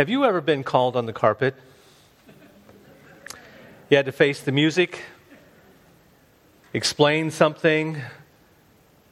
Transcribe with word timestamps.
Have 0.00 0.08
you 0.08 0.24
ever 0.24 0.40
been 0.40 0.64
called 0.64 0.96
on 0.96 1.04
the 1.04 1.12
carpet? 1.12 1.54
You 3.90 3.98
had 3.98 4.06
to 4.06 4.12
face 4.12 4.40
the 4.40 4.50
music, 4.50 5.04
explain 6.72 7.30
something 7.30 8.00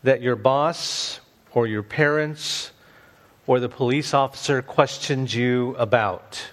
that 0.02 0.22
your 0.22 0.34
boss 0.34 1.20
or 1.52 1.66
your 1.66 1.82
parents 1.82 2.72
or 3.46 3.60
the 3.60 3.68
police 3.68 4.14
officer 4.14 4.62
questioned 4.62 5.30
you 5.30 5.76
about. 5.76 6.52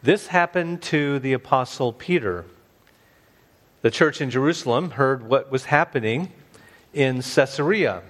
This 0.00 0.28
happened 0.28 0.80
to 0.82 1.18
the 1.18 1.32
Apostle 1.32 1.92
Peter. 1.92 2.44
The 3.82 3.90
church 3.90 4.20
in 4.20 4.30
Jerusalem 4.30 4.92
heard 4.92 5.28
what 5.28 5.50
was 5.50 5.64
happening 5.64 6.30
in 6.92 7.20
Caesarea. 7.20 8.04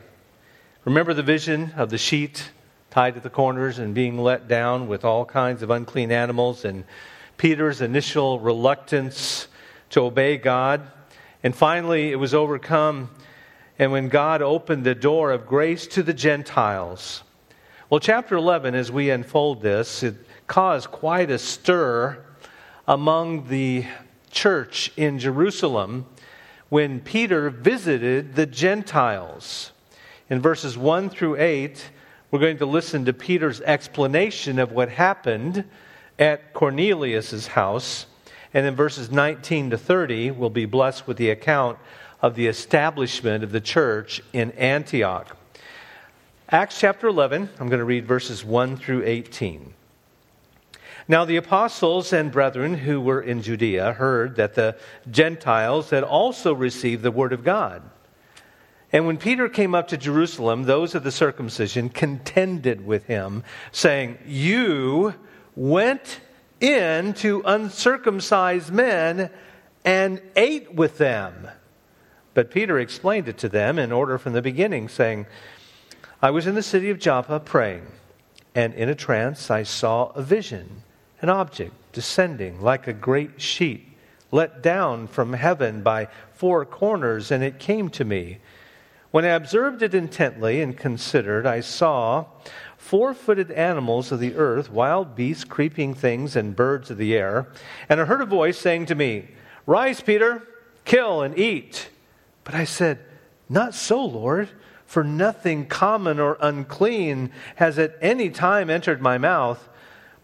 Remember 0.85 1.15
the 1.15 1.23
vision 1.23 1.73
of 1.79 1.89
the 1.89 1.97
sheet 1.97 2.51
tied 2.95 3.17
at 3.17 3.25
the 3.25 3.31
corners 3.31 3.81
and 3.81 3.93
being 3.93 4.17
let 4.17 4.47
down 4.47 4.87
with 4.87 5.05
all 5.05 5.25
kinds 5.25 5.65
of 5.65 5.71
unclean 5.71 6.13
animals, 6.13 6.65
and 6.65 6.85
Peter's 7.37 7.81
initial 7.81 8.39
reluctance 8.39 9.49
to 9.91 10.01
obey 10.03 10.37
God. 10.37 10.81
And 11.43 11.57
finally, 11.57 12.13
it 12.13 12.15
was 12.21 12.35
overcome, 12.35 13.11
and 13.81 13.91
when 13.91 14.09
God 14.09 14.43
opened 14.43 14.85
the 14.85 14.95
door 14.95 15.33
of 15.33 15.45
grace 15.45 15.89
to 15.89 16.05
the 16.05 16.15
Gentiles. 16.15 17.25
Well, 17.91 17.99
chapter 17.99 18.37
11, 18.37 18.77
as 18.77 18.93
we 18.93 19.11
unfold 19.11 19.61
this, 19.61 20.05
it 20.05 20.15
caused 20.47 20.93
quite 20.93 21.33
a 21.33 21.39
stir 21.41 22.25
among 22.87 23.49
the 23.49 23.87
church 24.31 24.93
in 24.97 25.19
Jerusalem 25.19 26.07
when 26.69 27.01
Peter 27.01 27.51
visited 27.51 28.37
the 28.37 28.47
Gentiles. 28.47 29.73
In 30.31 30.41
verses 30.41 30.79
1 30.79 31.11
through 31.11 31.41
8, 31.41 31.91
we're 32.35 32.41
going 32.41 32.59
to 32.59 32.67
listen 32.67 33.05
to 33.05 33.13
Peter's 33.13 33.61
explanation 33.61 34.59
of 34.59 34.73
what 34.73 34.89
happened 34.89 35.63
at 36.19 36.53
Cornelius' 36.53 37.47
house. 37.47 38.07
And 38.53 38.67
in 38.67 38.75
verses 38.75 39.09
19 39.09 39.71
to 39.71 39.79
30, 39.79 40.33
we'll 40.33 40.51
be 40.51 40.65
blessed 40.65 41.07
with 41.07 41.17
the 41.17 41.31
account 41.31 41.79
of 42.21 42.35
the 42.35 42.49
establishment 42.49 43.45
of 43.45 43.53
the 43.53 43.61
church 43.61 44.21
in 44.33 44.51
Antioch. 44.51 45.37
Acts 46.49 46.81
chapter 46.81 47.07
11, 47.07 47.51
I'm 47.61 47.69
going 47.69 47.79
to 47.79 47.85
read 47.85 48.05
verses 48.05 48.45
1 48.45 48.79
through 48.79 49.05
18. 49.05 49.73
Now, 51.07 51.25
the 51.25 51.37
apostles 51.37 52.13
and 52.13 52.33
brethren 52.33 52.75
who 52.75 53.01
were 53.01 53.23
in 53.23 53.43
Judea 53.43 53.93
heard 53.93 54.35
that 54.35 54.57
the 54.57 54.77
Gentiles 55.09 55.91
had 55.91 56.03
also 56.03 56.53
received 56.53 57.05
the 57.05 57.13
word 57.13 57.33
of 57.33 57.45
God. 57.45 57.89
And 58.95 59.09
when 59.09 59.17
Peter 59.17 59.49
came 59.49 59.75
up 59.75 59.89
to 59.89 59.97
Jerusalem, 59.97 60.63
those 60.63 60.95
of 60.95 61.03
the 61.03 61.11
circumcision 61.11 61.89
contended 61.89 62.87
with 62.87 63.07
him, 63.07 63.43
saying, 63.73 64.19
You 64.25 65.15
went 65.57 66.21
in 66.61 67.13
to 67.15 67.43
uncircumcised 67.45 68.73
men 68.73 69.31
and 69.85 70.23
ate 70.37 70.73
with 70.73 70.99
them. 70.99 71.49
But 72.35 72.53
Peter 72.53 72.79
explained 72.79 73.27
it 73.27 73.37
to 73.39 73.49
them 73.49 73.81
in 73.81 73.91
order 73.91 74.17
from 74.17 74.33
the 74.33 74.41
beginning, 74.41 74.89
saying, 74.89 75.27
I 76.23 76.31
was 76.31 76.47
in 76.47 76.55
the 76.55 76.63
city 76.63 76.89
of 76.91 77.01
Joppa 77.01 77.41
praying, 77.41 77.89
and 78.55 78.75
in 78.75 78.89
a 78.89 78.95
trance 78.95 79.51
I 79.51 79.65
saw 79.65 80.11
a 80.11 80.23
vision, 80.23 80.85
an 81.21 81.31
object 81.31 81.75
descending 81.93 82.61
like 82.61 82.87
a 82.87 82.93
great 82.93 83.43
sheet, 83.43 83.89
let 84.31 84.63
down 84.63 85.09
from 85.09 85.33
heaven 85.33 85.83
by 85.83 86.07
four 86.33 86.65
corners, 86.65 87.33
and 87.33 87.43
it 87.43 87.59
came 87.59 87.91
to 87.91 88.05
me. 88.05 88.39
When 89.15 89.25
I 89.25 89.29
observed 89.29 89.81
it 89.81 89.95
intently 89.95 90.61
and 90.61 90.77
considered, 90.77 91.47
I 91.47 91.61
saw 91.61 92.25
four 92.77 93.15
footed 93.15 93.53
animals 93.53 94.11
of 94.11 94.19
the 94.19 94.35
earth, 94.35 94.73
wild 94.73 95.15
beasts, 95.15 95.45
creeping 95.45 95.95
things, 95.95 96.35
and 96.35 96.57
birds 96.57 96.91
of 96.91 96.99
the 96.99 97.15
air. 97.15 97.47
And 97.89 98.01
I 98.01 98.07
heard 98.07 98.23
a 98.23 98.27
voice 98.27 98.59
saying 98.59 98.87
to 98.87 98.97
me, 98.97 99.29
Rise, 99.67 100.01
Peter, 100.01 100.43
kill 100.85 101.23
and 101.23 101.39
eat. 101.39 101.91
But 102.43 102.57
I 102.57 102.65
said, 102.65 102.99
Not 103.49 103.73
so, 103.73 104.05
Lord, 104.05 104.49
for 104.85 105.05
nothing 105.05 105.67
common 105.67 106.19
or 106.19 106.37
unclean 106.41 107.31
has 107.55 107.79
at 107.79 107.97
any 108.01 108.31
time 108.31 108.69
entered 108.69 109.01
my 109.01 109.17
mouth. 109.17 109.69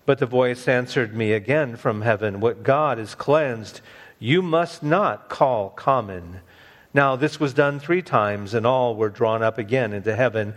But 0.04 0.18
the 0.18 0.26
voice 0.26 0.66
answered 0.66 1.14
me 1.14 1.30
again 1.30 1.76
from 1.76 2.02
heaven, 2.02 2.40
What 2.40 2.64
God 2.64 2.98
has 2.98 3.14
cleansed, 3.14 3.82
you 4.18 4.42
must 4.42 4.82
not 4.82 5.28
call 5.28 5.68
common. 5.70 6.40
Now, 6.92 7.14
this 7.14 7.38
was 7.38 7.54
done 7.54 7.78
three 7.78 8.02
times, 8.02 8.52
and 8.52 8.66
all 8.66 8.96
were 8.96 9.10
drawn 9.10 9.42
up 9.42 9.58
again 9.58 9.92
into 9.92 10.16
heaven. 10.16 10.54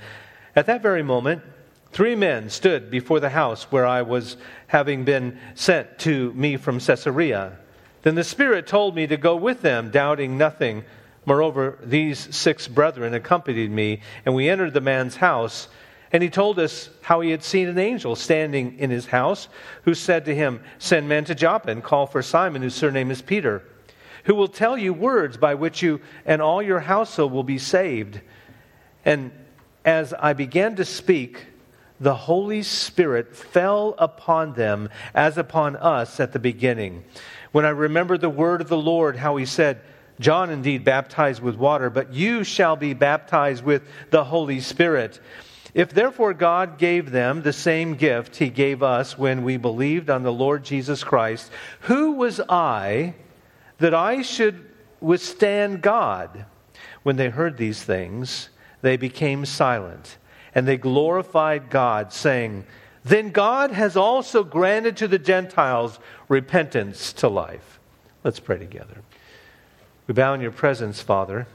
At 0.56 0.66
that 0.66 0.82
very 0.82 1.04
moment, 1.04 1.44
three 1.92 2.16
men 2.16 2.50
stood 2.50 2.90
before 2.90 3.20
the 3.20 3.30
house 3.30 3.72
where 3.72 3.86
I 3.86 4.02
was 4.02 4.38
having 4.66 5.06
been 5.06 5.38
sent 5.54 6.00
to 6.00 6.34
me 6.34 6.58
from 6.58 6.80
Caesarea. 6.80 7.60
Then 8.02 8.16
the 8.16 8.24
Spirit 8.24 8.66
told 8.66 8.96
me 8.96 9.06
to 9.08 9.18
go 9.18 9.36
with 9.36 9.62
them, 9.62 9.92
doubting 9.92 10.38
nothing. 10.38 10.84
Moreover, 11.26 11.78
these 11.84 12.36
six 12.36 12.68
brethren 12.68 13.14
accompanied 13.14 13.72
me, 13.72 14.02
and 14.26 14.34
we 14.34 14.50
entered 14.50 14.74
the 14.74 14.82
man's 14.82 15.18
house. 15.18 15.68
And 16.12 16.24
he 16.24 16.30
told 16.30 16.58
us 16.58 16.90
how 17.02 17.22
he 17.22 17.30
had 17.30 17.44
seen 17.44 17.68
an 17.68 17.78
angel 17.78 18.16
standing 18.16 18.80
in 18.80 18.90
his 18.90 19.06
house, 19.06 19.50
who 19.84 19.94
said 19.94 20.26
to 20.26 20.36
him, 20.36 20.64
Send 20.80 21.08
men 21.08 21.26
to 21.26 21.36
Joppa 21.36 21.70
and 21.70 21.84
call 21.84 22.08
for 22.08 22.24
Simon, 22.24 22.64
whose 22.64 22.76
surname 22.76 23.12
is 23.12 23.22
Peter 23.22 23.64
who 24.24 24.36
will 24.36 24.48
tell 24.48 24.78
you 24.78 24.94
words 24.94 25.38
by 25.38 25.56
which 25.56 25.82
you 25.82 26.02
and 26.26 26.42
all 26.42 26.62
your 26.62 26.80
household 26.80 27.32
will 27.32 27.44
be 27.44 27.58
saved. 27.58 28.22
And 29.06 29.32
as 29.86 30.14
I 30.14 30.34
began 30.34 30.76
to 30.78 30.86
speak, 30.86 31.46
the 32.00 32.16
Holy 32.16 32.64
Spirit 32.64 33.36
fell 33.36 33.96
upon 33.98 34.54
them 34.54 34.90
as 35.14 35.38
upon 35.38 35.76
us 35.76 36.20
at 36.20 36.34
the 36.34 36.40
beginning. 36.40 37.04
When 37.52 37.66
I 37.66 37.70
remember 37.70 38.18
the 38.18 38.30
word 38.30 38.62
of 38.62 38.70
the 38.70 38.78
Lord, 38.78 39.16
how 39.16 39.36
he 39.38 39.46
said, 39.46 39.82
John 40.20 40.50
indeed 40.50 40.84
baptized 40.84 41.42
with 41.42 41.56
water, 41.56 41.90
but 41.90 42.14
you 42.14 42.44
shall 42.44 42.76
be 42.76 42.94
baptized 42.94 43.64
with 43.64 43.84
the 44.10 44.24
Holy 44.24 44.60
Spirit. 44.60 45.20
If 45.74 45.90
therefore 45.90 46.34
God 46.34 46.78
gave 46.78 47.10
them 47.10 47.42
the 47.42 47.54
same 47.54 47.96
gift 47.96 48.36
he 48.36 48.50
gave 48.50 48.84
us 48.84 49.18
when 49.18 49.44
we 49.44 49.58
believed 49.58 50.10
on 50.10 50.24
the 50.24 50.32
Lord 50.32 50.64
Jesus 50.64 51.04
Christ, 51.04 51.52
who 51.82 52.14
was 52.14 52.40
I 52.48 53.16
that 53.84 53.94
I 53.94 54.22
should 54.22 54.64
withstand 55.02 55.82
God. 55.82 56.46
When 57.04 57.18
they 57.18 57.28
heard 57.28 57.58
these 57.58 57.84
things, 57.84 58.48
they 58.82 58.96
became 58.96 59.44
silent, 59.44 60.16
and 60.56 60.66
they 60.66 60.78
glorified 60.78 61.70
God, 61.70 62.14
saying, 62.14 62.64
Then 63.04 63.32
God 63.32 63.72
has 63.72 63.98
also 63.98 64.42
granted 64.42 64.96
to 64.96 65.10
the 65.10 65.20
Gentiles 65.20 66.00
repentance 66.30 67.12
to 67.12 67.28
life. 67.28 67.82
Let's 68.24 68.40
pray 68.40 68.58
together. 68.58 69.02
We 70.08 70.14
bow 70.14 70.34
in 70.34 70.40
your 70.40 70.52
presence, 70.52 71.02
Father. 71.02 71.46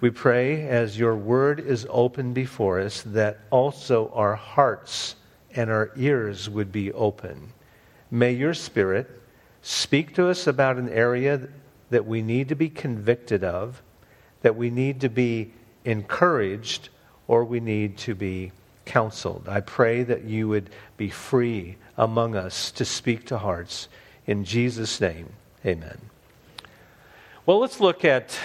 We 0.00 0.10
pray 0.10 0.68
as 0.68 0.96
your 0.96 1.16
word 1.16 1.58
is 1.58 1.88
open 1.90 2.34
before 2.34 2.78
us 2.78 3.02
that 3.02 3.40
also 3.50 4.12
our 4.14 4.36
hearts 4.36 5.16
and 5.56 5.70
our 5.70 5.90
ears 5.96 6.48
would 6.48 6.70
be 6.70 6.92
open. 6.92 7.52
May 8.12 8.30
your 8.30 8.54
spirit 8.54 9.21
Speak 9.62 10.14
to 10.16 10.28
us 10.28 10.46
about 10.46 10.76
an 10.76 10.88
area 10.88 11.48
that 11.90 12.06
we 12.06 12.20
need 12.20 12.48
to 12.48 12.54
be 12.56 12.68
convicted 12.68 13.44
of, 13.44 13.80
that 14.42 14.56
we 14.56 14.70
need 14.70 15.00
to 15.00 15.08
be 15.08 15.52
encouraged, 15.84 16.88
or 17.28 17.44
we 17.44 17.60
need 17.60 17.96
to 17.98 18.14
be 18.14 18.50
counseled. 18.84 19.48
I 19.48 19.60
pray 19.60 20.02
that 20.02 20.24
you 20.24 20.48
would 20.48 20.70
be 20.96 21.10
free 21.10 21.76
among 21.96 22.34
us 22.34 22.72
to 22.72 22.84
speak 22.84 23.26
to 23.26 23.38
hearts. 23.38 23.88
In 24.26 24.44
Jesus' 24.44 25.00
name, 25.00 25.28
amen. 25.64 25.98
Well, 27.46 27.60
let's 27.60 27.80
look 27.80 28.04
at 28.04 28.38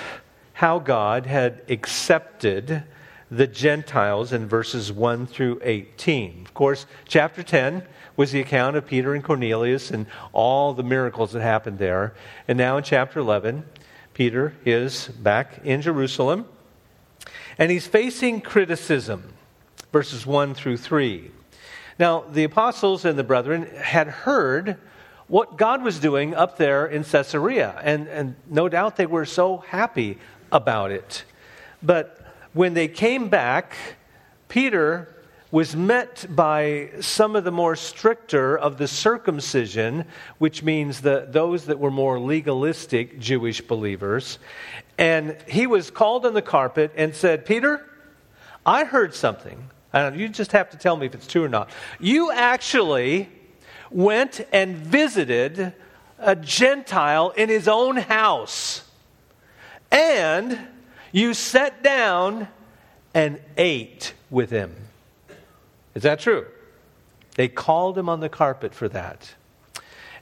how 0.53 0.79
God 0.79 1.25
had 1.25 1.61
accepted 1.69 2.83
the 3.29 3.47
Gentiles 3.47 4.31
in 4.31 4.47
verses 4.47 4.91
1 4.91 5.27
through 5.27 5.59
18. 5.63 6.43
Of 6.45 6.53
course, 6.53 6.85
chapter 7.07 7.43
10 7.43 7.83
was 8.15 8.31
the 8.31 8.39
account 8.39 8.75
of 8.75 8.87
Peter 8.87 9.13
and 9.13 9.23
Cornelius 9.23 9.91
and 9.91 10.07
all 10.33 10.73
the 10.73 10.83
miracles 10.83 11.33
that 11.33 11.41
happened 11.41 11.77
there. 11.77 12.13
And 12.47 12.57
now 12.57 12.77
in 12.77 12.83
chapter 12.83 13.19
11, 13.19 13.65
Peter 14.13 14.55
is 14.65 15.07
back 15.07 15.59
in 15.63 15.81
Jerusalem 15.81 16.47
and 17.57 17.71
he's 17.71 17.87
facing 17.87 18.41
criticism, 18.41 19.33
verses 19.91 20.25
1 20.25 20.53
through 20.53 20.77
3. 20.77 21.31
Now, 21.99 22.23
the 22.31 22.43
apostles 22.43 23.05
and 23.05 23.17
the 23.17 23.23
brethren 23.23 23.67
had 23.75 24.07
heard 24.07 24.77
what 25.27 25.57
God 25.57 25.83
was 25.83 25.99
doing 25.99 26.35
up 26.35 26.57
there 26.57 26.85
in 26.85 27.03
Caesarea, 27.03 27.79
and, 27.83 28.07
and 28.07 28.35
no 28.49 28.69
doubt 28.69 28.95
they 28.95 29.07
were 29.07 29.25
so 29.25 29.57
happy 29.57 30.19
about 30.51 30.91
it. 30.91 31.25
But 31.81 32.16
when 32.57 32.73
they 32.73 32.87
came 32.87 33.29
back, 33.29 33.75
Peter 34.49 35.13
was 35.51 35.75
met 35.75 36.25
by 36.29 36.89
some 36.99 37.35
of 37.35 37.43
the 37.43 37.51
more 37.51 37.75
stricter 37.75 38.57
of 38.57 38.77
the 38.77 38.87
circumcision, 38.87 40.03
which 40.39 40.63
means 40.63 41.01
the, 41.01 41.27
those 41.29 41.65
that 41.65 41.79
were 41.79 41.91
more 41.91 42.19
legalistic 42.19 43.19
Jewish 43.19 43.61
believers. 43.61 44.39
And 44.97 45.37
he 45.47 45.67
was 45.67 45.89
called 45.89 46.25
on 46.25 46.33
the 46.33 46.41
carpet 46.41 46.91
and 46.97 47.15
said, 47.15 47.45
Peter, 47.45 47.85
I 48.65 48.83
heard 48.83 49.13
something 49.13 49.69
you 50.13 50.29
just 50.29 50.51
have 50.51 50.69
to 50.69 50.77
tell 50.77 50.95
me 50.95 51.05
if 51.05 51.15
it's 51.15 51.27
true 51.27 51.43
or 51.43 51.49
not. 51.49 51.69
You 51.99 52.31
actually 52.31 53.29
went 53.89 54.45
and 54.51 54.75
visited 54.75 55.73
a 56.19 56.35
Gentile 56.35 57.31
in 57.31 57.49
his 57.49 57.67
own 57.67 57.97
house. 57.97 58.83
And 59.91 60.59
you 61.11 61.33
sat 61.33 61.83
down 61.83 62.47
and 63.13 63.39
ate 63.57 64.13
with 64.29 64.49
him. 64.49 64.75
Is 65.95 66.03
that 66.03 66.19
true? 66.19 66.45
They 67.35 67.47
called 67.47 67.97
him 67.97 68.09
on 68.09 68.19
the 68.19 68.29
carpet 68.29 68.73
for 68.73 68.89
that. 68.89 69.33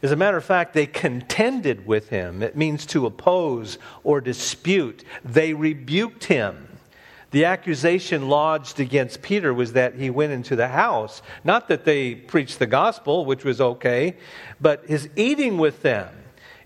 As 0.02 0.12
a 0.12 0.16
matter 0.16 0.38
of 0.38 0.46
fact, 0.46 0.74
they 0.74 0.86
contended 0.86 1.88
with 1.88 2.10
him. 2.10 2.44
It 2.44 2.56
means 2.56 2.86
to 2.88 3.06
oppose 3.06 3.78
or 4.04 4.22
dispute. 4.22 5.04
They 5.24 5.54
rebuked 5.54 6.26
him. 6.26 6.68
The 7.32 7.46
accusation 7.46 8.30
lodged 8.30 8.80
against 8.80 9.22
Peter 9.22 9.54
was 9.54 9.74
that 9.74 9.96
he 9.96 10.10
went 10.10 10.32
into 10.32 10.56
the 10.56 10.68
house. 10.68 11.22
Not 11.44 11.68
that 11.68 11.84
they 11.84 12.16
preached 12.16 12.60
the 12.60 12.68
gospel, 12.68 13.26
which 13.26 13.44
was 13.44 13.60
okay, 13.60 14.16
but 14.62 14.86
his 14.86 15.10
eating 15.16 15.58
with 15.58 15.82
them. 15.82 16.10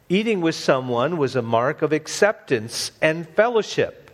Eating 0.09 0.41
with 0.41 0.55
someone 0.55 1.17
was 1.17 1.35
a 1.35 1.41
mark 1.41 1.81
of 1.81 1.93
acceptance 1.93 2.91
and 3.01 3.27
fellowship. 3.29 4.08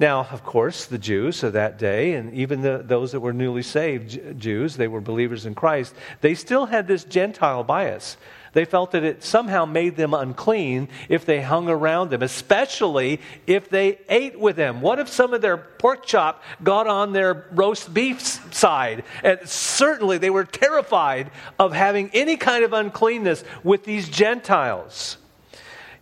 Now, 0.00 0.28
of 0.30 0.44
course, 0.44 0.86
the 0.86 0.98
Jews 0.98 1.42
of 1.42 1.54
that 1.54 1.76
day, 1.76 2.14
and 2.14 2.32
even 2.32 2.62
the, 2.62 2.82
those 2.84 3.12
that 3.12 3.20
were 3.20 3.32
newly 3.32 3.62
saved 3.62 4.38
Jews, 4.38 4.76
they 4.76 4.86
were 4.86 5.00
believers 5.00 5.44
in 5.44 5.56
Christ, 5.56 5.92
they 6.20 6.34
still 6.34 6.66
had 6.66 6.86
this 6.86 7.02
Gentile 7.02 7.64
bias. 7.64 8.16
They 8.52 8.64
felt 8.64 8.92
that 8.92 9.04
it 9.04 9.22
somehow 9.24 9.64
made 9.66 9.96
them 9.96 10.14
unclean 10.14 10.88
if 11.08 11.26
they 11.26 11.42
hung 11.42 11.68
around 11.68 12.10
them, 12.10 12.22
especially 12.22 13.20
if 13.46 13.68
they 13.68 13.98
ate 14.08 14.38
with 14.38 14.56
them. 14.56 14.80
What 14.80 14.98
if 14.98 15.08
some 15.08 15.34
of 15.34 15.42
their 15.42 15.56
pork 15.56 16.06
chop 16.06 16.42
got 16.62 16.86
on 16.86 17.12
their 17.12 17.46
roast 17.52 17.92
beef 17.92 18.20
side? 18.54 19.04
And 19.22 19.40
certainly 19.48 20.18
they 20.18 20.30
were 20.30 20.44
terrified 20.44 21.30
of 21.58 21.72
having 21.72 22.10
any 22.14 22.36
kind 22.36 22.64
of 22.64 22.72
uncleanness 22.72 23.44
with 23.64 23.84
these 23.84 24.08
Gentiles. 24.08 25.18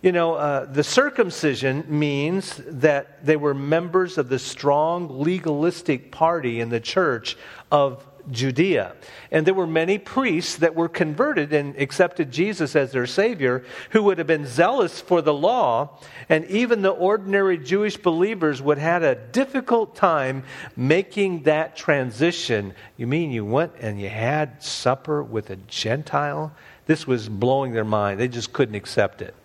You 0.07 0.13
know, 0.13 0.35
uh, 0.35 0.63
the 0.63 0.85
circumcision 0.85 1.83
means 1.89 2.61
that 2.65 3.25
they 3.25 3.35
were 3.35 3.53
members 3.53 4.17
of 4.17 4.29
the 4.29 4.39
strong 4.39 5.19
legalistic 5.19 6.13
party 6.13 6.61
in 6.61 6.69
the 6.69 6.79
church 6.79 7.35
of 7.73 8.07
Judea. 8.31 8.95
And 9.31 9.45
there 9.45 9.53
were 9.53 9.67
many 9.67 9.97
priests 9.97 10.55
that 10.59 10.75
were 10.75 10.87
converted 10.87 11.51
and 11.51 11.75
accepted 11.75 12.31
Jesus 12.31 12.73
as 12.73 12.93
their 12.93 13.05
Savior 13.05 13.65
who 13.89 14.01
would 14.03 14.17
have 14.17 14.27
been 14.27 14.45
zealous 14.45 15.01
for 15.01 15.21
the 15.21 15.33
law. 15.33 15.99
And 16.29 16.45
even 16.45 16.83
the 16.83 16.91
ordinary 16.91 17.57
Jewish 17.57 17.97
believers 17.97 18.61
would 18.61 18.77
have 18.77 19.01
had 19.01 19.17
a 19.17 19.21
difficult 19.33 19.97
time 19.97 20.45
making 20.77 21.43
that 21.43 21.75
transition. 21.75 22.73
You 22.95 23.07
mean 23.07 23.31
you 23.31 23.43
went 23.43 23.73
and 23.81 23.99
you 23.99 24.07
had 24.07 24.63
supper 24.63 25.21
with 25.21 25.49
a 25.49 25.57
Gentile? 25.57 26.53
This 26.85 27.05
was 27.05 27.27
blowing 27.27 27.73
their 27.73 27.83
mind. 27.83 28.21
They 28.21 28.29
just 28.29 28.53
couldn't 28.53 28.75
accept 28.75 29.21
it. 29.21 29.35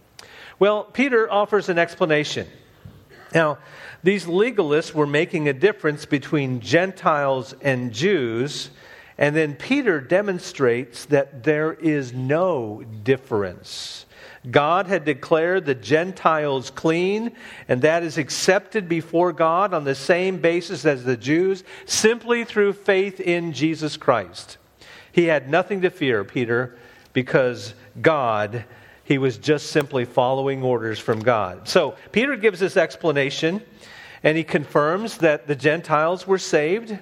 Well, 0.63 0.85
Peter 0.85 1.29
offers 1.29 1.69
an 1.69 1.77
explanation. 1.81 2.47
Now, 3.35 3.59
these 4.05 4.27
legalists 4.27 4.95
were 4.95 5.09
making 5.09 5.49
a 5.49 5.53
difference 5.53 6.07
between 6.07 6.61
Gentiles 6.61 7.53
and 7.63 7.93
Jews, 7.93 8.71
and 9.19 9.35
then 9.35 9.57
Peter 9.57 10.01
demonstrates 10.01 11.07
that 11.07 11.43
there 11.43 11.73
is 11.73 12.13
no 12.13 12.85
difference. 13.03 14.07
God 14.49 14.87
had 14.87 15.05
declared 15.05 15.65
the 15.67 15.75
Gentiles 15.75 16.71
clean, 16.71 17.33
and 17.67 17.83
that 17.83 18.05
is 18.05 18.17
accepted 18.17 18.89
before 18.89 19.33
God 19.33 19.75
on 19.75 19.83
the 19.83 19.97
same 19.97 20.39
basis 20.39 20.87
as 20.87 21.03
the 21.03 21.17
Jews, 21.17 21.65
simply 21.87 22.45
through 22.45 22.75
faith 22.75 23.19
in 23.19 23.53
Jesus 23.53 23.97
Christ. 23.97 24.59
He 25.11 25.25
had 25.25 25.51
nothing 25.51 25.81
to 25.81 25.91
fear, 25.91 26.23
Peter, 26.23 26.79
because 27.13 27.75
God 28.01 28.65
he 29.05 29.19
was 29.19 29.39
just 29.39 29.69
simply 29.69 30.05
following 30.05 30.63
orders 30.63 30.99
from 30.99 31.21
God. 31.21 31.69
So 31.69 31.97
Peter 32.13 32.37
gives 32.37 32.61
this 32.61 32.77
explanation 32.77 33.63
and 34.23 34.37
he 34.37 34.45
confirms 34.45 35.19
that 35.19 35.47
the 35.47 35.57
Gentiles 35.57 36.27
were 36.27 36.39
saved. 36.39 36.97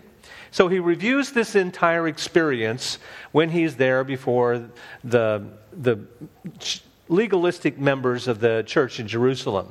So 0.51 0.69
he 0.69 0.79
reviews 0.79 1.33
this 1.33 1.55
entire 1.55 2.09
experience 2.09 2.99
when 3.33 3.51
he's 3.51 3.77
there 3.77 4.03
before 4.05 4.71
the, 5.05 5.45
the 5.73 6.01
legalistic 7.09 7.79
members 7.79 8.27
of 8.27 8.41
the 8.41 8.65
church 8.67 8.99
in 8.99 9.07
Jerusalem. 9.07 9.71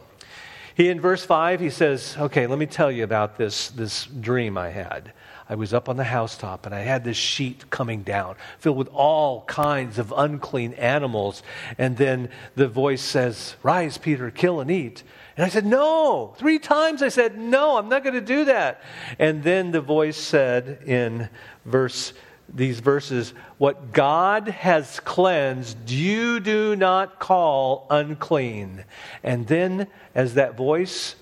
He, 0.75 0.87
in 0.87 1.01
verse 1.01 1.25
5, 1.25 1.59
he 1.59 1.69
says, 1.69 2.15
Okay, 2.17 2.47
let 2.47 2.57
me 2.57 2.65
tell 2.65 2.91
you 2.91 3.03
about 3.03 3.37
this, 3.37 3.69
this 3.71 4.05
dream 4.05 4.57
I 4.57 4.69
had. 4.69 5.11
I 5.49 5.55
was 5.55 5.73
up 5.73 5.89
on 5.89 5.97
the 5.97 6.03
housetop 6.03 6.67
and 6.67 6.75
I 6.75 6.81
had 6.81 7.03
this 7.03 7.17
sheet 7.17 7.71
coming 7.71 8.03
down 8.03 8.35
filled 8.59 8.77
with 8.77 8.87
all 8.89 9.41
kinds 9.45 9.97
of 9.97 10.13
unclean 10.15 10.73
animals. 10.73 11.41
And 11.79 11.97
then 11.97 12.29
the 12.55 12.67
voice 12.67 13.01
says, 13.01 13.55
Rise, 13.63 13.97
Peter, 13.97 14.29
kill 14.29 14.61
and 14.61 14.69
eat. 14.69 15.01
And 15.35 15.45
I 15.45 15.49
said, 15.49 15.65
No. 15.65 16.35
Three 16.37 16.59
times 16.59 17.01
I 17.01 17.09
said, 17.09 17.37
No, 17.37 17.77
I'm 17.77 17.89
not 17.89 18.03
going 18.03 18.13
to 18.13 18.21
do 18.21 18.45
that. 18.45 18.81
And 19.17 19.41
then 19.43 19.71
the 19.71 19.81
voice 19.81 20.17
said 20.17 20.83
in 20.85 21.29
verse 21.65 22.13
these 22.53 22.79
verses, 22.79 23.33
what 23.57 23.91
God 23.91 24.47
has 24.47 24.99
cleansed, 25.01 25.89
you 25.89 26.39
do 26.39 26.75
not 26.75 27.19
call 27.19 27.85
unclean. 27.89 28.85
And 29.23 29.47
then, 29.47 29.87
as 30.15 30.33
that 30.35 30.57
voice 30.57 31.15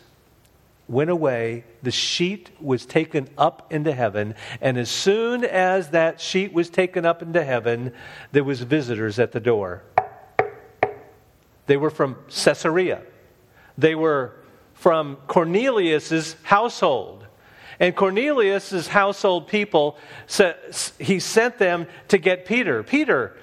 went 0.87 1.09
away, 1.09 1.65
the 1.83 1.91
sheet 1.91 2.49
was 2.61 2.85
taken 2.85 3.29
up 3.37 3.71
into 3.73 3.91
heaven, 3.91 4.35
and 4.61 4.77
as 4.77 4.89
soon 4.89 5.43
as 5.43 5.89
that 5.89 6.21
sheet 6.21 6.53
was 6.53 6.69
taken 6.69 7.05
up 7.05 7.21
into 7.21 7.43
heaven, 7.43 7.91
there 8.31 8.43
was 8.43 8.61
visitors 8.61 9.19
at 9.19 9.31
the 9.31 9.39
door. 9.39 9.83
They 11.65 11.77
were 11.77 11.89
from 11.89 12.15
Caesarea. 12.29 13.01
They 13.77 13.95
were 13.95 14.33
from 14.73 15.17
Cornelius's 15.27 16.35
household. 16.43 17.25
And 17.79 17.95
Cornelius's 17.95 18.87
household 18.87 19.47
people, 19.47 19.97
he 20.97 21.19
sent 21.19 21.59
them 21.59 21.87
to 22.07 22.17
get 22.17 22.45
Peter. 22.45 22.81
Peter, 22.81 23.37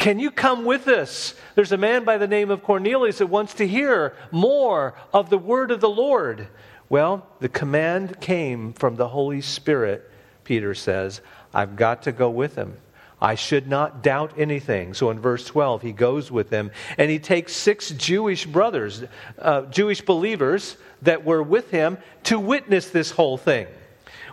can 0.00 0.18
you 0.18 0.30
come 0.30 0.64
with 0.64 0.88
us? 0.88 1.34
There's 1.54 1.72
a 1.72 1.76
man 1.76 2.04
by 2.04 2.16
the 2.16 2.26
name 2.26 2.50
of 2.50 2.62
Cornelius 2.62 3.18
that 3.18 3.26
wants 3.26 3.52
to 3.54 3.68
hear 3.68 4.16
more 4.30 4.94
of 5.12 5.28
the 5.28 5.36
word 5.36 5.70
of 5.70 5.82
the 5.82 5.90
Lord. 5.90 6.48
Well, 6.88 7.26
the 7.40 7.50
command 7.50 8.18
came 8.18 8.72
from 8.72 8.96
the 8.96 9.08
Holy 9.08 9.42
Spirit, 9.42 10.10
Peter 10.42 10.74
says. 10.74 11.20
I've 11.52 11.76
got 11.76 12.04
to 12.04 12.12
go 12.12 12.30
with 12.30 12.54
him. 12.54 12.78
I 13.20 13.34
should 13.34 13.68
not 13.68 14.02
doubt 14.02 14.32
anything. 14.38 14.94
So 14.94 15.10
in 15.10 15.20
verse 15.20 15.44
12, 15.44 15.82
he 15.82 15.92
goes 15.92 16.32
with 16.32 16.48
them 16.48 16.70
and 16.96 17.10
he 17.10 17.18
takes 17.18 17.54
six 17.54 17.90
Jewish 17.90 18.46
brothers, 18.46 19.04
uh, 19.38 19.66
Jewish 19.66 20.00
believers 20.00 20.78
that 21.02 21.26
were 21.26 21.42
with 21.42 21.70
him 21.70 21.98
to 22.24 22.40
witness 22.40 22.88
this 22.88 23.10
whole 23.10 23.36
thing. 23.36 23.66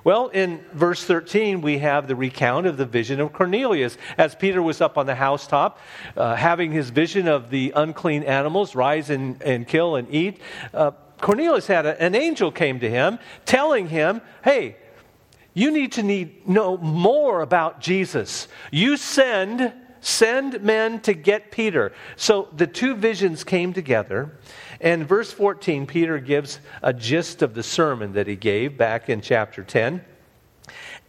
Well, 0.03 0.27
in 0.27 0.63
verse 0.73 1.03
13, 1.03 1.61
we 1.61 1.79
have 1.79 2.07
the 2.07 2.15
recount 2.15 2.67
of 2.67 2.77
the 2.77 2.85
vision 2.85 3.19
of 3.19 3.33
Cornelius. 3.33 3.97
As 4.17 4.35
Peter 4.35 4.61
was 4.61 4.81
up 4.81 4.97
on 4.97 5.05
the 5.05 5.15
housetop, 5.15 5.79
uh, 6.15 6.35
having 6.35 6.71
his 6.71 6.89
vision 6.89 7.27
of 7.27 7.49
the 7.49 7.73
unclean 7.75 8.23
animals 8.23 8.75
rise 8.75 9.09
and, 9.09 9.41
and 9.41 9.67
kill 9.67 9.95
and 9.95 10.07
eat, 10.13 10.39
uh, 10.73 10.91
Cornelius 11.19 11.67
had 11.67 11.85
a, 11.85 12.01
an 12.01 12.15
angel 12.15 12.51
came 12.51 12.79
to 12.79 12.89
him 12.89 13.19
telling 13.45 13.89
him, 13.89 14.21
hey, 14.43 14.77
you 15.53 15.71
need 15.71 15.93
to 15.93 16.03
need, 16.03 16.47
know 16.47 16.77
more 16.77 17.41
about 17.41 17.81
Jesus. 17.81 18.47
You 18.71 18.95
send, 18.95 19.73
send 20.01 20.61
men 20.61 20.99
to 21.01 21.13
get 21.13 21.51
Peter. 21.51 21.93
So 22.15 22.49
the 22.55 22.67
two 22.67 22.93
visions 22.93 23.43
came 23.43 23.73
together. 23.73 24.37
And 24.79 25.07
verse 25.07 25.31
14, 25.31 25.87
Peter 25.87 26.19
gives 26.19 26.59
a 26.81 26.93
gist 26.93 27.41
of 27.41 27.53
the 27.53 27.63
sermon 27.63 28.13
that 28.13 28.27
he 28.27 28.35
gave 28.35 28.77
back 28.77 29.09
in 29.09 29.21
chapter 29.21 29.63
10. 29.63 30.03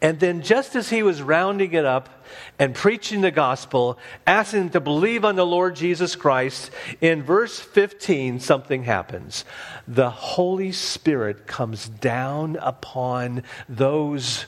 And 0.00 0.20
then, 0.20 0.42
just 0.42 0.76
as 0.76 0.90
he 0.90 1.02
was 1.02 1.20
rounding 1.20 1.72
it 1.72 1.84
up 1.84 2.24
and 2.56 2.72
preaching 2.72 3.20
the 3.20 3.32
gospel, 3.32 3.98
asking 4.28 4.60
them 4.60 4.70
to 4.70 4.80
believe 4.80 5.24
on 5.24 5.34
the 5.34 5.46
Lord 5.46 5.74
Jesus 5.74 6.14
Christ, 6.14 6.70
in 7.00 7.24
verse 7.24 7.58
15, 7.58 8.38
something 8.38 8.84
happens. 8.84 9.44
The 9.88 10.10
Holy 10.10 10.70
Spirit 10.70 11.48
comes 11.48 11.88
down 11.88 12.56
upon 12.60 13.42
those 13.68 14.46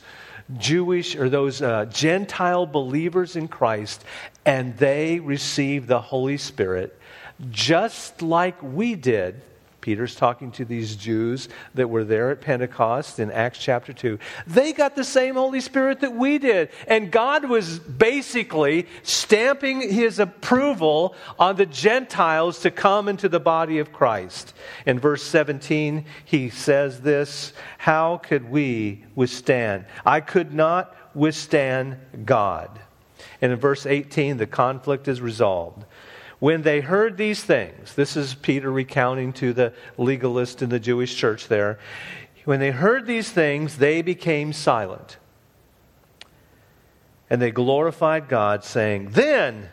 Jewish 0.56 1.16
or 1.16 1.28
those 1.28 1.62
uh, 1.62 1.86
Gentile 1.86 2.66
believers 2.66 3.34
in 3.34 3.48
Christ, 3.48 4.04
and 4.44 4.76
they 4.76 5.18
receive 5.18 5.88
the 5.88 6.00
Holy 6.00 6.36
Spirit 6.36 7.00
just 7.50 8.23
like 8.23 8.62
we 8.62 8.94
did 8.94 9.40
Peter's 9.80 10.14
talking 10.14 10.50
to 10.52 10.64
these 10.64 10.97
Jews 10.97 11.49
that 11.75 11.88
were 11.88 12.04
there 12.04 12.30
at 12.30 12.40
Pentecost 12.40 13.18
in 13.18 13.30
Acts 13.30 13.59
chapter 13.59 13.92
2. 13.92 14.18
They 14.47 14.73
got 14.73 14.94
the 14.94 15.04
same 15.04 15.35
Holy 15.35 15.61
Spirit 15.61 16.00
that 16.00 16.14
we 16.14 16.38
did. 16.38 16.70
And 16.87 17.11
God 17.11 17.49
was 17.49 17.78
basically 17.78 18.87
stamping 19.02 19.80
his 19.80 20.18
approval 20.18 21.14
on 21.38 21.56
the 21.56 21.66
Gentiles 21.66 22.61
to 22.61 22.70
come 22.70 23.09
into 23.09 23.28
the 23.28 23.40
body 23.40 23.78
of 23.78 23.92
Christ. 23.92 24.54
In 24.87 24.99
verse 24.99 25.23
17, 25.23 26.04
he 26.25 26.50
says 26.50 27.00
this 27.00 27.52
How 27.78 28.18
could 28.18 28.50
we 28.50 29.04
withstand? 29.14 29.87
I 30.04 30.20
could 30.20 30.52
not 30.52 30.94
withstand 31.14 31.97
God. 32.25 32.78
And 33.42 33.52
in 33.52 33.59
verse 33.59 33.87
18, 33.87 34.37
the 34.37 34.47
conflict 34.47 35.09
is 35.09 35.20
resolved. 35.20 35.85
When 36.40 36.62
they 36.62 36.80
heard 36.80 37.18
these 37.18 37.44
things, 37.44 37.94
this 37.94 38.16
is 38.16 38.35
Peter 38.35 38.73
recounting 38.73 39.32
to 39.35 39.52
the 39.52 39.75
legalist 39.99 40.62
in 40.62 40.70
the 40.70 40.80
Jewish 40.80 41.14
church 41.14 41.49
there. 41.49 41.78
When 42.47 42.61
they 42.61 42.70
heard 42.70 43.06
these 43.06 43.30
things, 43.30 43.76
they 43.76 44.00
became 44.00 44.54
silent. 44.54 45.18
And 47.28 47.40
they 47.40 47.50
glorified 47.50 48.28
God, 48.28 48.64
saying, 48.64 49.11
Then 49.11 49.68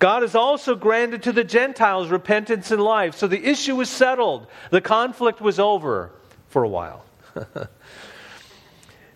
God 0.00 0.22
has 0.22 0.34
also 0.34 0.74
granted 0.74 1.22
to 1.22 1.32
the 1.32 1.44
Gentiles 1.44 2.08
repentance 2.08 2.72
and 2.72 2.82
life. 2.82 3.14
So 3.14 3.28
the 3.28 3.42
issue 3.42 3.76
was 3.76 3.88
settled. 3.88 4.48
The 4.70 4.80
conflict 4.80 5.40
was 5.40 5.60
over 5.60 6.10
for 6.48 6.64
a 6.64 6.68
while. 6.68 7.04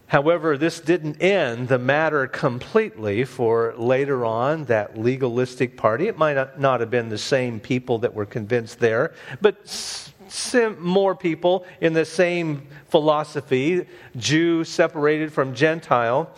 However, 0.06 0.56
this 0.56 0.80
didn't 0.80 1.22
end 1.22 1.68
the 1.68 1.78
matter 1.78 2.26
completely 2.26 3.24
for 3.24 3.74
later 3.76 4.24
on 4.24 4.64
that 4.66 4.98
legalistic 4.98 5.76
party. 5.76 6.08
It 6.08 6.18
might 6.18 6.58
not 6.60 6.80
have 6.80 6.90
been 6.90 7.08
the 7.08 7.18
same 7.18 7.58
people 7.58 7.98
that 7.98 8.14
were 8.14 8.26
convinced 8.26 8.78
there, 8.78 9.14
but 9.40 10.10
more 10.78 11.14
people 11.14 11.64
in 11.80 11.94
the 11.94 12.04
same 12.04 12.66
philosophy, 12.88 13.86
Jew 14.16 14.64
separated 14.64 15.32
from 15.32 15.54
Gentile. 15.54 16.30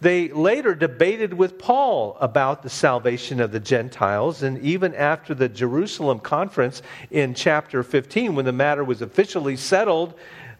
They 0.00 0.28
later 0.28 0.74
debated 0.74 1.32
with 1.32 1.58
Paul 1.58 2.18
about 2.20 2.62
the 2.62 2.68
salvation 2.68 3.40
of 3.40 3.52
the 3.52 3.60
Gentiles, 3.60 4.42
and 4.42 4.58
even 4.58 4.94
after 4.94 5.34
the 5.34 5.48
Jerusalem 5.48 6.18
conference 6.18 6.82
in 7.10 7.32
chapter 7.32 7.82
15, 7.82 8.34
when 8.34 8.44
the 8.44 8.52
matter 8.52 8.84
was 8.84 9.00
officially 9.00 9.56
settled, 9.56 10.14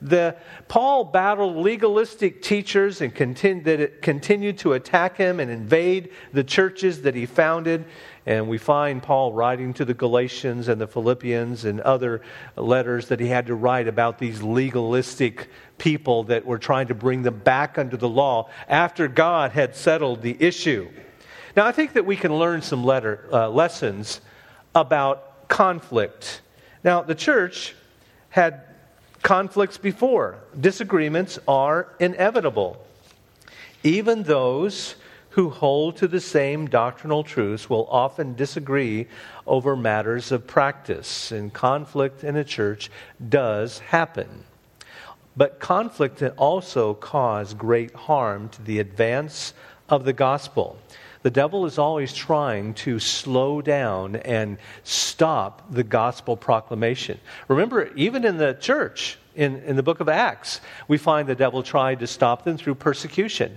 the, 0.04 0.36
Paul 0.68 1.04
battled 1.04 1.56
legalistic 1.56 2.42
teachers 2.42 3.00
and 3.00 3.14
continu- 3.14 3.64
that 3.64 4.02
continued 4.02 4.58
to 4.58 4.74
attack 4.74 5.16
him 5.16 5.40
and 5.40 5.50
invade 5.50 6.10
the 6.32 6.44
churches 6.44 7.02
that 7.02 7.14
he 7.14 7.24
founded. 7.24 7.86
And 8.26 8.48
we 8.48 8.58
find 8.58 9.02
Paul 9.02 9.32
writing 9.32 9.72
to 9.74 9.84
the 9.84 9.94
Galatians 9.94 10.68
and 10.68 10.78
the 10.78 10.86
Philippians 10.86 11.64
and 11.64 11.80
other 11.80 12.20
letters 12.54 13.08
that 13.08 13.18
he 13.18 13.28
had 13.28 13.46
to 13.46 13.54
write 13.54 13.88
about 13.88 14.18
these 14.18 14.42
legalistic 14.42 15.48
people 15.78 16.24
that 16.24 16.44
were 16.44 16.58
trying 16.58 16.88
to 16.88 16.94
bring 16.94 17.22
them 17.22 17.38
back 17.38 17.78
under 17.78 17.96
the 17.96 18.08
law 18.08 18.48
after 18.68 19.08
God 19.08 19.52
had 19.52 19.74
settled 19.74 20.20
the 20.20 20.36
issue. 20.38 20.88
Now, 21.56 21.66
I 21.66 21.72
think 21.72 21.94
that 21.94 22.04
we 22.04 22.16
can 22.16 22.34
learn 22.34 22.60
some 22.60 22.84
letter, 22.84 23.26
uh, 23.32 23.48
lessons 23.48 24.20
about 24.74 25.48
conflict. 25.48 26.42
Now, 26.82 27.00
the 27.00 27.14
church 27.14 27.74
had 28.28 28.73
conflicts 29.24 29.78
before. 29.78 30.38
Disagreements 30.60 31.38
are 31.48 31.88
inevitable. 31.98 32.76
Even 33.82 34.22
those 34.22 34.94
who 35.30 35.48
hold 35.48 35.96
to 35.96 36.06
the 36.06 36.20
same 36.20 36.66
doctrinal 36.66 37.24
truths 37.24 37.68
will 37.68 37.88
often 37.90 38.34
disagree 38.34 39.08
over 39.46 39.74
matters 39.74 40.30
of 40.30 40.46
practice, 40.46 41.32
and 41.32 41.52
conflict 41.52 42.22
in 42.22 42.36
a 42.36 42.44
church 42.44 42.90
does 43.26 43.78
happen. 43.78 44.44
But 45.36 45.58
conflict 45.58 46.18
can 46.18 46.30
also 46.32 46.94
cause 46.94 47.54
great 47.54 47.94
harm 47.94 48.50
to 48.50 48.62
the 48.62 48.78
advance 48.78 49.54
of 49.88 50.04
the 50.04 50.12
gospel. 50.12 50.78
The 51.24 51.30
devil 51.30 51.64
is 51.64 51.78
always 51.78 52.12
trying 52.12 52.74
to 52.74 52.98
slow 52.98 53.62
down 53.62 54.16
and 54.16 54.58
stop 54.82 55.72
the 55.72 55.82
gospel 55.82 56.36
proclamation. 56.36 57.18
Remember, 57.48 57.90
even 57.94 58.26
in 58.26 58.36
the 58.36 58.52
church, 58.52 59.16
in, 59.34 59.56
in 59.62 59.76
the 59.76 59.82
book 59.82 60.00
of 60.00 60.10
Acts, 60.10 60.60
we 60.86 60.98
find 60.98 61.26
the 61.26 61.34
devil 61.34 61.62
tried 61.62 62.00
to 62.00 62.06
stop 62.06 62.44
them 62.44 62.58
through 62.58 62.74
persecution, 62.74 63.56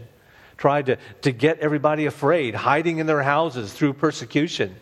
tried 0.56 0.86
to, 0.86 0.98
to 1.24 1.34
get 1.34 1.60
everybody 1.60 2.06
afraid, 2.06 2.56
hiding 2.56 3.00
in 3.00 3.06
their 3.06 3.22
houses 3.22 3.74
through 3.74 3.96
persecution. 3.96 4.74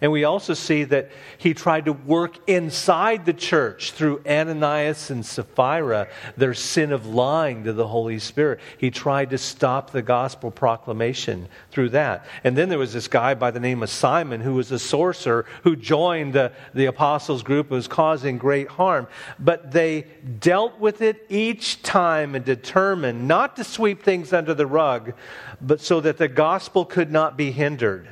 And 0.00 0.12
we 0.12 0.24
also 0.24 0.54
see 0.54 0.84
that 0.84 1.10
he 1.38 1.54
tried 1.54 1.86
to 1.86 1.92
work 1.92 2.38
inside 2.48 3.24
the 3.24 3.32
church 3.32 3.92
through 3.92 4.22
Ananias 4.26 5.10
and 5.10 5.24
Sapphira, 5.24 6.08
their 6.36 6.54
sin 6.54 6.92
of 6.92 7.06
lying 7.06 7.64
to 7.64 7.72
the 7.72 7.86
Holy 7.86 8.18
Spirit. 8.18 8.60
He 8.78 8.90
tried 8.90 9.30
to 9.30 9.38
stop 9.38 9.90
the 9.90 10.02
gospel 10.02 10.50
proclamation 10.50 11.48
through 11.70 11.90
that. 11.90 12.26
And 12.44 12.56
then 12.56 12.68
there 12.68 12.78
was 12.78 12.92
this 12.92 13.08
guy 13.08 13.34
by 13.34 13.50
the 13.50 13.60
name 13.60 13.82
of 13.82 13.90
Simon 13.90 14.40
who 14.40 14.54
was 14.54 14.70
a 14.70 14.78
sorcerer 14.78 15.46
who 15.62 15.76
joined 15.76 16.34
the, 16.34 16.52
the 16.74 16.86
apostles' 16.86 17.42
group 17.42 17.66
and 17.66 17.76
was 17.76 17.88
causing 17.88 18.38
great 18.38 18.68
harm. 18.68 19.06
But 19.38 19.72
they 19.72 20.06
dealt 20.40 20.78
with 20.78 21.00
it 21.00 21.24
each 21.28 21.82
time 21.82 22.34
and 22.34 22.44
determined 22.44 23.26
not 23.26 23.56
to 23.56 23.64
sweep 23.64 24.02
things 24.02 24.32
under 24.32 24.54
the 24.54 24.66
rug, 24.66 25.14
but 25.60 25.80
so 25.80 26.00
that 26.00 26.18
the 26.18 26.28
gospel 26.28 26.84
could 26.84 27.10
not 27.10 27.36
be 27.36 27.50
hindered. 27.50 28.08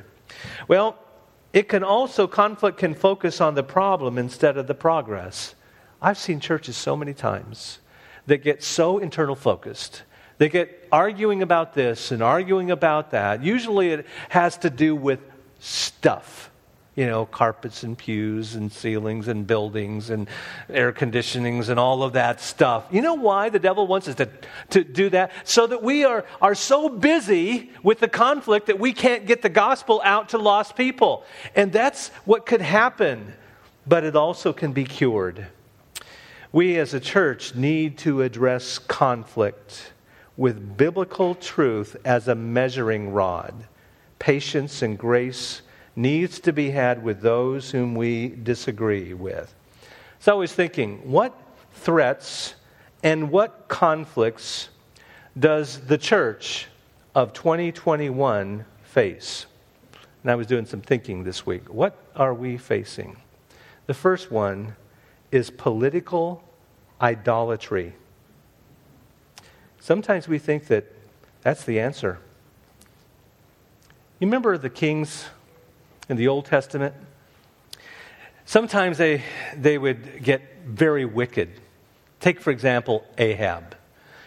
Well, 0.67 0.97
it 1.55 1.69
can 1.69 1.85
also, 1.85 2.27
conflict 2.27 2.77
can 2.77 2.93
focus 2.93 3.39
on 3.39 3.55
the 3.55 3.63
problem 3.63 4.17
instead 4.17 4.57
of 4.57 4.67
the 4.67 4.75
progress. 4.75 5.55
I've 6.01 6.17
seen 6.17 6.41
churches 6.41 6.75
so 6.75 6.97
many 6.97 7.13
times 7.13 7.79
that 8.25 8.43
get 8.43 8.61
so 8.61 8.97
internal 8.97 9.35
focused. 9.35 10.03
They 10.37 10.49
get 10.49 10.85
arguing 10.91 11.41
about 11.41 11.73
this 11.73 12.11
and 12.11 12.21
arguing 12.21 12.71
about 12.71 13.11
that. 13.11 13.41
Usually 13.41 13.91
it 13.91 14.05
has 14.27 14.57
to 14.59 14.69
do 14.69 14.97
with 14.97 15.21
stuff 15.59 16.51
you 16.95 17.05
know, 17.05 17.25
carpets 17.25 17.83
and 17.83 17.97
pews 17.97 18.55
and 18.55 18.71
ceilings 18.71 19.27
and 19.27 19.45
buildings 19.45 20.09
and 20.09 20.29
air 20.69 20.93
conditionings 20.93 21.67
and 21.67 21.77
all 21.77 22.03
of 22.03 22.13
that 22.13 22.39
stuff. 22.39 22.85
You 22.89 23.01
know 23.01 23.15
why 23.15 23.49
the 23.49 23.59
devil 23.59 23.85
wants 23.85 24.07
us 24.07 24.15
to, 24.15 24.29
to 24.69 24.83
do 24.83 25.09
that? 25.09 25.31
So 25.43 25.67
that 25.67 25.83
we 25.83 26.05
are, 26.05 26.25
are 26.41 26.55
so 26.55 26.87
busy 26.87 27.71
with 27.83 27.99
the 27.99 28.07
conflict 28.07 28.67
that 28.67 28.79
we 28.79 28.93
can't 28.93 29.25
get 29.25 29.41
the 29.41 29.49
gospel 29.49 30.01
out 30.05 30.29
to 30.29 30.37
lost 30.37 30.77
people. 30.77 31.25
And 31.53 31.71
that's 31.73 32.09
what 32.23 32.45
could 32.45 32.61
happen, 32.61 33.33
but 33.85 34.05
it 34.05 34.15
also 34.15 34.53
can 34.53 34.71
be 34.71 34.85
cured. 34.85 35.47
We 36.53 36.77
as 36.77 36.93
a 36.93 37.01
church 37.01 37.55
need 37.55 37.97
to 37.99 38.21
address 38.21 38.79
conflict 38.79 39.91
with 40.37 40.77
biblical 40.77 41.35
truth 41.35 41.97
as 42.05 42.29
a 42.29 42.35
measuring 42.35 43.11
rod, 43.11 43.65
patience 44.17 44.81
and 44.81 44.97
grace 44.97 45.61
needs 45.95 46.39
to 46.41 46.53
be 46.53 46.71
had 46.71 47.03
with 47.03 47.21
those 47.21 47.71
whom 47.71 47.95
we 47.95 48.29
disagree 48.29 49.13
with. 49.13 49.53
So 50.19 50.33
I 50.33 50.35
was 50.35 50.53
thinking, 50.53 51.09
what 51.09 51.33
threats 51.73 52.55
and 53.03 53.31
what 53.31 53.67
conflicts 53.67 54.69
does 55.37 55.79
the 55.81 55.97
church 55.97 56.67
of 57.13 57.33
2021 57.33 58.65
face? 58.83 59.45
And 60.23 60.31
I 60.31 60.35
was 60.35 60.47
doing 60.47 60.65
some 60.65 60.81
thinking 60.81 61.23
this 61.23 61.45
week. 61.45 61.71
What 61.71 61.95
are 62.15 62.33
we 62.33 62.57
facing? 62.57 63.17
The 63.85 63.93
first 63.93 64.31
one 64.31 64.75
is 65.31 65.49
political 65.49 66.43
idolatry. 66.99 67.93
Sometimes 69.79 70.27
we 70.27 70.39
think 70.39 70.65
that 70.67 70.85
that's 71.41 71.63
the 71.63 71.79
answer. 71.79 72.17
You 74.19 74.25
remember 74.25 74.57
the 74.57 74.69
kings 74.69 75.25
in 76.09 76.17
the 76.17 76.27
Old 76.27 76.45
Testament. 76.45 76.93
Sometimes 78.45 78.97
they, 78.97 79.23
they 79.57 79.77
would 79.77 80.23
get 80.23 80.41
very 80.65 81.05
wicked. 81.05 81.49
Take, 82.19 82.39
for 82.41 82.51
example, 82.51 83.03
Ahab. 83.17 83.75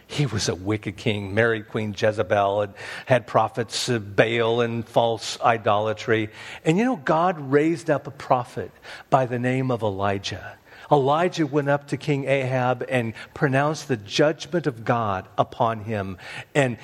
He 0.06 0.24
was 0.24 0.48
a 0.48 0.54
wicked 0.54 0.96
king, 0.96 1.34
married 1.34 1.68
Queen 1.68 1.94
Jezebel, 1.96 2.62
and 2.62 2.74
had 3.04 3.26
prophets 3.26 3.88
of 3.90 4.16
Baal 4.16 4.62
and 4.62 4.86
false 4.86 5.38
idolatry. 5.40 6.30
And 6.64 6.78
you 6.78 6.84
know, 6.84 6.96
God 6.96 7.38
raised 7.52 7.90
up 7.90 8.06
a 8.06 8.10
prophet 8.10 8.72
by 9.10 9.26
the 9.26 9.38
name 9.38 9.70
of 9.70 9.82
Elijah. 9.82 10.56
Elijah 10.90 11.46
went 11.46 11.68
up 11.68 11.88
to 11.88 11.98
King 11.98 12.24
Ahab 12.24 12.86
and 12.88 13.12
pronounced 13.34 13.88
the 13.88 13.98
judgment 13.98 14.66
of 14.66 14.84
God 14.84 15.28
upon 15.36 15.80
him. 15.80 16.16
And, 16.54 16.78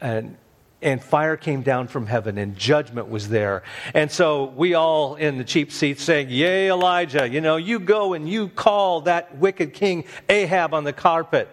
and 0.00 0.38
and 0.82 1.02
fire 1.02 1.36
came 1.36 1.62
down 1.62 1.88
from 1.88 2.06
heaven 2.06 2.38
and 2.38 2.56
judgment 2.56 3.08
was 3.08 3.28
there. 3.28 3.62
And 3.94 4.10
so 4.10 4.46
we 4.46 4.74
all 4.74 5.16
in 5.16 5.38
the 5.38 5.44
cheap 5.44 5.72
seats 5.72 6.02
saying, 6.02 6.30
Yay, 6.30 6.70
Elijah, 6.70 7.28
you 7.28 7.40
know, 7.40 7.56
you 7.56 7.78
go 7.78 8.14
and 8.14 8.28
you 8.28 8.48
call 8.48 9.02
that 9.02 9.36
wicked 9.36 9.74
king 9.74 10.04
Ahab 10.28 10.72
on 10.72 10.84
the 10.84 10.92
carpet. 10.92 11.48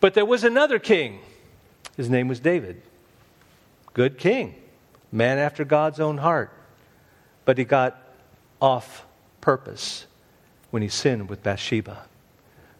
But 0.00 0.14
there 0.14 0.24
was 0.24 0.44
another 0.44 0.78
king. 0.78 1.20
His 1.96 2.08
name 2.08 2.28
was 2.28 2.40
David. 2.40 2.80
Good 3.92 4.18
king, 4.18 4.54
man 5.10 5.38
after 5.38 5.64
God's 5.64 6.00
own 6.00 6.18
heart. 6.18 6.52
But 7.44 7.58
he 7.58 7.64
got 7.64 8.00
off 8.60 9.04
purpose. 9.40 10.06
when 10.70 10.82
he 10.82 10.88
sinned 10.88 11.30
with 11.30 11.42
Bathsheba. 11.42 12.04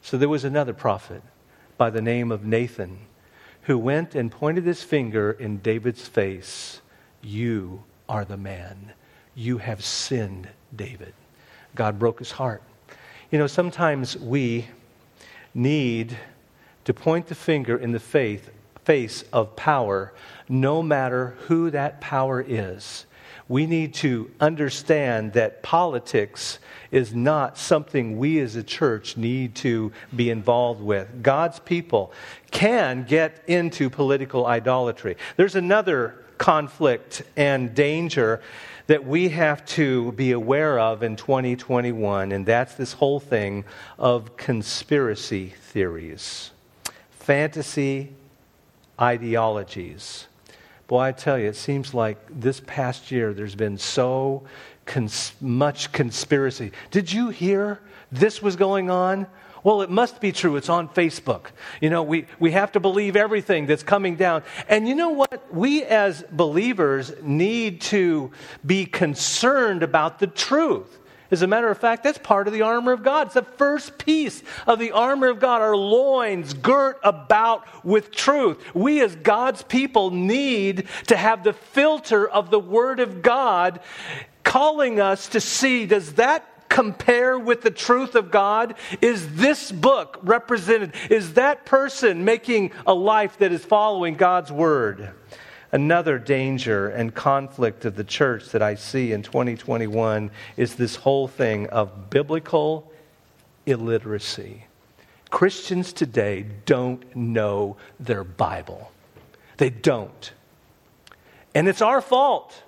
So 0.03 0.17
there 0.17 0.29
was 0.29 0.43
another 0.43 0.73
prophet 0.73 1.23
by 1.77 1.89
the 1.89 2.01
name 2.03 2.31
of 2.31 2.45
Nathan 2.45 2.99
who 3.69 3.77
went 3.77 4.15
and 4.15 4.31
pointed 4.31 4.65
his 4.65 4.81
finger 4.81 5.29
in 5.33 5.59
David's 5.59 6.07
face. 6.07 6.81
You 7.21 7.83
are 8.09 8.25
the 8.25 8.35
man. 8.35 8.93
You 9.35 9.59
have 9.59 9.85
sinned, 9.85 10.49
David. 10.75 11.13
God 11.75 11.99
broke 11.99 12.17
his 12.17 12.31
heart. 12.31 12.63
You 13.29 13.37
know, 13.37 13.45
sometimes 13.45 14.17
we 14.17 14.65
need 15.53 16.17
to 16.85 16.95
point 16.95 17.27
the 17.27 17.35
finger 17.35 17.77
in 17.77 17.91
the 17.91 17.99
faith, 17.99 18.49
face 18.85 19.23
of 19.31 19.55
power, 19.55 20.13
no 20.49 20.81
matter 20.81 21.35
who 21.41 21.69
that 21.69 22.01
power 22.01 22.41
is. 22.41 23.05
We 23.49 23.65
need 23.65 23.95
to 23.95 24.31
understand 24.39 25.33
that 25.33 25.63
politics 25.63 26.59
is 26.91 27.13
not 27.13 27.57
something 27.57 28.17
we 28.17 28.39
as 28.39 28.55
a 28.55 28.63
church 28.63 29.17
need 29.17 29.55
to 29.55 29.91
be 30.15 30.29
involved 30.29 30.81
with. 30.81 31.21
God's 31.21 31.59
people 31.59 32.13
can 32.51 33.03
get 33.03 33.43
into 33.47 33.89
political 33.89 34.45
idolatry. 34.45 35.17
There's 35.35 35.55
another 35.55 36.23
conflict 36.37 37.23
and 37.35 37.75
danger 37.75 38.41
that 38.87 39.05
we 39.05 39.29
have 39.29 39.65
to 39.65 40.11
be 40.13 40.31
aware 40.31 40.79
of 40.79 41.03
in 41.03 41.15
2021, 41.15 42.31
and 42.31 42.45
that's 42.45 42.75
this 42.75 42.93
whole 42.93 43.19
thing 43.19 43.65
of 43.99 44.37
conspiracy 44.37 45.53
theories, 45.59 46.51
fantasy 47.11 48.13
ideologies. 48.99 50.28
Boy, 50.89 51.01
I 51.01 51.11
tell 51.11 51.37
you, 51.37 51.47
it 51.47 51.55
seems 51.55 51.93
like 51.93 52.17
this 52.31 52.63
past 52.65 53.11
year 53.11 53.31
there's 53.31 53.53
been 53.53 53.77
so 53.77 54.45
cons- 54.87 55.33
much 55.39 55.91
conspiracy. 55.91 56.71
Did 56.89 57.13
you 57.13 57.29
hear 57.29 57.79
this 58.11 58.41
was 58.41 58.55
going 58.55 58.89
on? 58.89 59.27
Well, 59.63 59.83
it 59.83 59.91
must 59.91 60.19
be 60.19 60.31
true. 60.31 60.55
It's 60.55 60.67
on 60.67 60.89
Facebook. 60.89 61.51
You 61.79 61.91
know, 61.91 62.01
we, 62.01 62.25
we 62.39 62.53
have 62.53 62.71
to 62.71 62.79
believe 62.79 63.15
everything 63.15 63.67
that's 63.67 63.83
coming 63.83 64.15
down. 64.15 64.41
And 64.67 64.87
you 64.87 64.95
know 64.95 65.09
what? 65.09 65.53
We 65.53 65.83
as 65.83 66.23
believers 66.31 67.13
need 67.21 67.81
to 67.81 68.31
be 68.65 68.87
concerned 68.87 69.83
about 69.83 70.17
the 70.17 70.25
truth. 70.25 70.98
As 71.31 71.41
a 71.41 71.47
matter 71.47 71.69
of 71.69 71.77
fact, 71.77 72.03
that's 72.03 72.17
part 72.17 72.47
of 72.47 72.53
the 72.53 72.63
armor 72.63 72.91
of 72.91 73.03
God. 73.03 73.27
It's 73.27 73.35
the 73.35 73.43
first 73.43 73.97
piece 73.97 74.41
of 74.65 74.79
the 74.79 74.91
armor 74.91 75.27
of 75.27 75.39
God, 75.39 75.61
our 75.61 75.75
loins 75.75 76.53
girt 76.53 76.99
about 77.03 77.67
with 77.85 78.11
truth. 78.11 78.63
We, 78.73 79.01
as 79.01 79.15
God's 79.15 79.61
people, 79.63 80.09
need 80.11 80.87
to 81.07 81.15
have 81.15 81.43
the 81.43 81.53
filter 81.53 82.27
of 82.27 82.49
the 82.49 82.59
Word 82.59 82.99
of 82.99 83.21
God 83.21 83.79
calling 84.43 84.99
us 84.99 85.27
to 85.29 85.39
see 85.39 85.85
does 85.85 86.13
that 86.13 86.45
compare 86.69 87.37
with 87.37 87.61
the 87.61 87.71
truth 87.71 88.15
of 88.15 88.31
God? 88.31 88.75
Is 89.01 89.35
this 89.35 89.71
book 89.71 90.19
represented? 90.23 90.93
Is 91.09 91.33
that 91.33 91.65
person 91.65 92.25
making 92.25 92.71
a 92.87 92.93
life 92.93 93.37
that 93.39 93.51
is 93.51 93.63
following 93.65 94.15
God's 94.15 94.51
word? 94.51 95.11
Another 95.71 96.17
danger 96.17 96.87
and 96.87 97.13
conflict 97.13 97.85
of 97.85 97.95
the 97.95 98.03
church 98.03 98.49
that 98.49 98.61
I 98.61 98.75
see 98.75 99.11
in 99.11 99.21
2021 99.21 100.31
is 100.57 100.75
this 100.75 100.95
whole 100.95 101.27
thing 101.27 101.67
of 101.67 102.09
biblical 102.09 102.91
illiteracy. 103.65 104.65
Christians 105.29 105.93
today 105.93 106.45
don't 106.65 107.15
know 107.15 107.77
their 107.99 108.23
Bible. 108.23 108.91
They 109.57 109.69
don't. 109.69 110.31
And 111.53 111.67
it's 111.67 111.81
our 111.81 112.01
fault. 112.01 112.63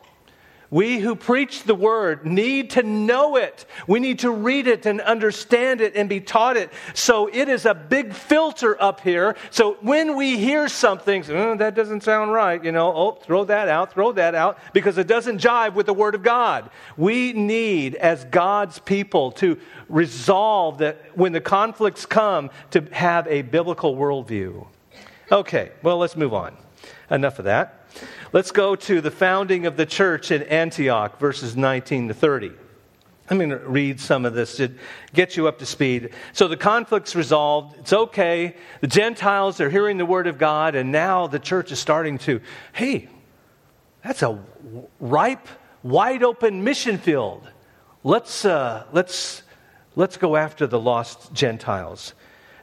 We 0.72 1.00
who 1.00 1.16
preach 1.18 1.64
the 1.64 1.76
word 1.76 2.26
need 2.26 2.72
to 2.72 2.84
know 2.84 3.36
it. 3.36 3.66
We 3.88 4.00
need 4.00 4.20
to 4.20 4.32
read 4.32 4.68
it 4.68 4.86
and 4.86 5.02
understand 5.02 5.82
it 5.82 5.98
and 5.98 6.08
be 6.08 6.22
taught 6.22 6.56
it. 6.56 6.72
So 6.94 7.28
it 7.28 7.50
is 7.50 7.66
a 7.66 7.76
big 7.76 8.14
filter 8.14 8.82
up 8.82 9.02
here. 9.02 9.36
So 9.50 9.74
when 9.82 10.16
we 10.16 10.38
hear 10.38 10.70
something, 10.70 11.26
oh, 11.30 11.58
that 11.58 11.76
doesn't 11.76 12.04
sound 12.04 12.32
right, 12.32 12.64
you 12.64 12.72
know, 12.72 12.94
oh, 12.94 13.12
throw 13.12 13.44
that 13.46 13.68
out, 13.68 13.92
throw 13.92 14.14
that 14.14 14.34
out, 14.34 14.60
because 14.72 14.98
it 14.98 15.08
doesn't 15.08 15.42
jive 15.42 15.74
with 15.74 15.88
the 15.88 15.94
word 15.94 16.16
of 16.16 16.24
God. 16.24 16.70
We 16.96 17.34
need, 17.34 17.96
as 17.96 18.24
God's 18.24 18.80
people, 18.80 19.34
to 19.34 19.60
resolve 19.90 20.78
that 20.78 21.18
when 21.18 21.34
the 21.34 21.42
conflicts 21.42 22.06
come, 22.06 22.50
to 22.72 22.82
have 22.94 23.28
a 23.28 23.42
biblical 23.42 23.98
worldview. 23.98 24.66
Okay, 25.30 25.72
well, 25.84 25.98
let's 25.98 26.16
move 26.16 26.34
on. 26.34 26.56
Enough 27.10 27.40
of 27.40 27.46
that. 27.46 27.81
Let's 28.34 28.52
go 28.52 28.76
to 28.76 29.02
the 29.02 29.12
founding 29.12 29.66
of 29.66 29.78
the 29.78 29.86
church 29.86 30.32
in 30.32 30.44
Antioch, 30.44 31.20
verses 31.20 31.56
19 31.56 32.08
to 32.10 32.14
30. 32.14 32.52
I'm 33.30 33.38
going 33.38 33.50
to 33.50 33.60
read 33.60 34.00
some 34.00 34.26
of 34.26 34.34
this 34.34 34.58
to 34.58 34.72
get 35.14 35.38
you 35.38 35.48
up 35.48 35.60
to 35.60 35.66
speed. 35.66 36.10
So 36.34 36.50
the 36.50 36.58
conflict's 36.58 37.16
resolved. 37.16 37.78
It's 37.80 37.94
okay. 37.94 38.58
The 38.82 38.88
Gentiles 38.88 39.62
are 39.62 39.70
hearing 39.70 39.98
the 39.98 40.06
word 40.06 40.28
of 40.28 40.38
God, 40.38 40.76
and 40.76 40.92
now 40.92 41.28
the 41.28 41.40
church 41.40 41.72
is 41.72 41.80
starting 41.80 42.18
to, 42.20 42.42
hey, 42.74 43.08
that's 44.04 44.22
a 44.22 44.38
ripe, 45.00 45.48
wide 45.84 46.24
open 46.24 46.64
mission 46.64 46.98
field. 46.98 47.48
Let's, 48.04 48.44
uh, 48.44 48.86
let's, 48.92 49.44
let's 49.96 50.18
go 50.18 50.36
after 50.36 50.68
the 50.68 50.80
lost 50.80 51.32
Gentiles. 51.34 52.14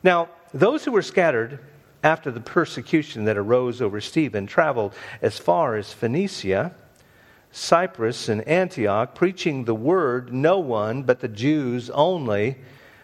Now, 0.03 0.29
those 0.53 0.85
who 0.85 0.93
were 0.93 1.03
scattered 1.03 1.61
after 2.03 2.31
the 2.31 2.41
persecution 2.41 3.25
that 3.25 3.37
arose 3.37 3.83
over 3.83 4.01
Stephen, 4.01 4.47
traveled 4.47 4.95
as 5.21 5.39
far 5.39 5.77
as 5.77 5.93
Phoenicia, 5.93 6.75
Cyprus, 7.51 8.29
and 8.29 8.47
Antioch, 8.47 9.15
preaching 9.15 9.65
the 9.65 9.75
word, 9.75 10.33
no 10.33 10.59
one 10.59 11.03
but 11.03 11.21
the 11.21 11.29
Jews 11.29 11.91
only. 11.91 12.57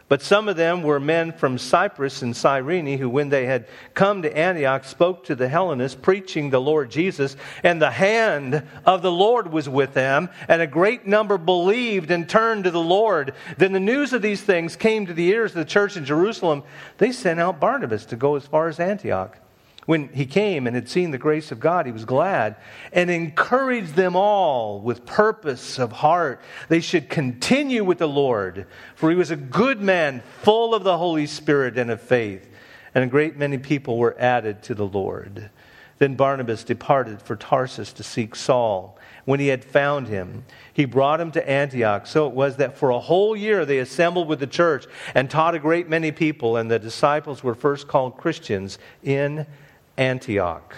But 0.07 0.21
some 0.21 0.49
of 0.49 0.57
them 0.57 0.83
were 0.83 1.01
men 1.01 1.33
from 1.33 1.57
Cyprus 1.57 2.21
and 2.21 2.37
Cyrene 2.37 2.99
who, 2.99 3.09
when 3.09 3.31
they 3.31 3.47
had 3.47 3.67
come 3.95 4.23
to 4.23 4.37
Antioch, 4.37 4.85
spoke 4.85 5.25
to 5.25 5.35
the 5.35 5.49
Hellenists, 5.49 5.99
preaching 6.01 6.51
the 6.51 6.61
Lord 6.61 6.91
Jesus. 6.91 7.37
And 7.63 7.81
the 7.81 7.91
hand 7.91 8.67
of 8.85 9.01
the 9.01 9.11
Lord 9.11 9.51
was 9.51 9.69
with 9.69 9.95
them, 9.95 10.29
and 10.47 10.61
a 10.61 10.67
great 10.67 11.07
number 11.07 11.39
believed 11.39 12.11
and 12.11 12.29
turned 12.29 12.65
to 12.65 12.71
the 12.71 12.81
Lord. 12.81 13.35
Then 13.57 13.73
the 13.73 13.81
news 13.81 14.13
of 14.13 14.21
these 14.21 14.43
things 14.43 14.77
came 14.77 15.07
to 15.07 15.15
the 15.15 15.29
ears 15.29 15.53
of 15.53 15.57
the 15.57 15.65
church 15.65 15.97
in 15.97 16.05
Jerusalem. 16.05 16.65
They 16.99 17.11
sent 17.11 17.41
out 17.41 17.61
Barnabas 17.61 18.05
to 18.07 18.17
go 18.17 18.37
as 18.37 18.47
far 18.47 18.69
as 18.69 18.79
Antioch. 18.79 19.39
When 19.87 20.09
he 20.09 20.25
came 20.25 20.67
and 20.67 20.75
had 20.75 20.89
seen 20.89 21.11
the 21.11 21.19
grace 21.19 21.53
of 21.53 21.61
God, 21.61 21.85
he 21.85 21.93
was 21.93 22.07
glad 22.07 22.57
and 22.93 23.11
encouraged 23.11 23.95
them 23.95 24.17
all 24.17 24.81
with 24.81 25.05
purpose 25.05 25.79
of 25.79 25.93
heart. 25.93 26.41
They 26.69 26.81
should 26.81 27.11
continue 27.11 27.85
with 27.85 27.99
the 27.99 28.09
Lord, 28.09 28.67
for 28.95 29.11
he 29.11 29.17
was 29.17 29.31
a 29.31 29.37
good 29.37 29.83
man, 29.83 30.23
full 30.41 30.75
of 30.75 30.85
the 30.85 30.97
Holy 30.97 31.27
Spirit 31.27 31.77
and 31.77 31.91
of 31.91 32.01
faith. 32.01 32.49
And 32.95 33.05
a 33.05 33.09
great 33.09 33.37
many 33.37 33.59
people 33.59 33.99
were 33.99 34.17
added 34.19 34.63
to 34.65 34.75
the 34.75 34.87
Lord. 34.87 35.51
Then 35.99 36.15
Barnabas 36.15 36.65
departed 36.65 37.21
for 37.21 37.37
Tarsus 37.37 37.93
to 37.95 38.03
seek 38.03 38.35
Saul. 38.35 38.99
When 39.27 39.39
he 39.39 39.49
had 39.49 39.65
found 39.65 40.09
him, 40.09 40.45
he 40.73 40.87
brought 40.87 41.21
him 41.21 41.31
to 41.33 41.49
Antioch. 41.49 42.07
So 42.07 42.27
it 42.27 42.35
was 42.35 42.57
that 42.57 42.77
for 42.79 42.91
a 42.91 42.99
whole 42.99 43.37
year 43.37 43.65
they 43.65 43.79
assembled 43.79 44.29
with 44.29 44.41
the 44.41 44.47
church 44.47 44.87
and 45.15 45.31
taught 45.31 45.55
a 45.55 45.59
great 45.59 45.89
many 45.89 46.11
people, 46.11 46.57
and 46.57 46.71
the 46.71 46.79
disciples 46.79 47.45
were 47.45 47.55
first 47.55 47.87
called 47.87 48.17
Christians 48.17 48.79
in 49.03 49.39
Antioch. 49.39 49.49
Antioch. 49.97 50.75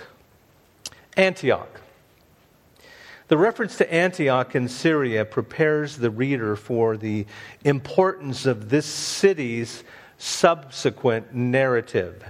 Antioch. 1.17 1.81
The 3.29 3.37
reference 3.37 3.77
to 3.79 3.93
Antioch 3.93 4.55
in 4.55 4.69
Syria 4.69 5.25
prepares 5.25 5.97
the 5.97 6.11
reader 6.11 6.55
for 6.55 6.97
the 6.97 7.27
importance 7.65 8.47
of 8.47 8.69
this 8.69 8.87
city's 8.87 9.83
subsequent 10.19 11.35
narrative. 11.35 12.25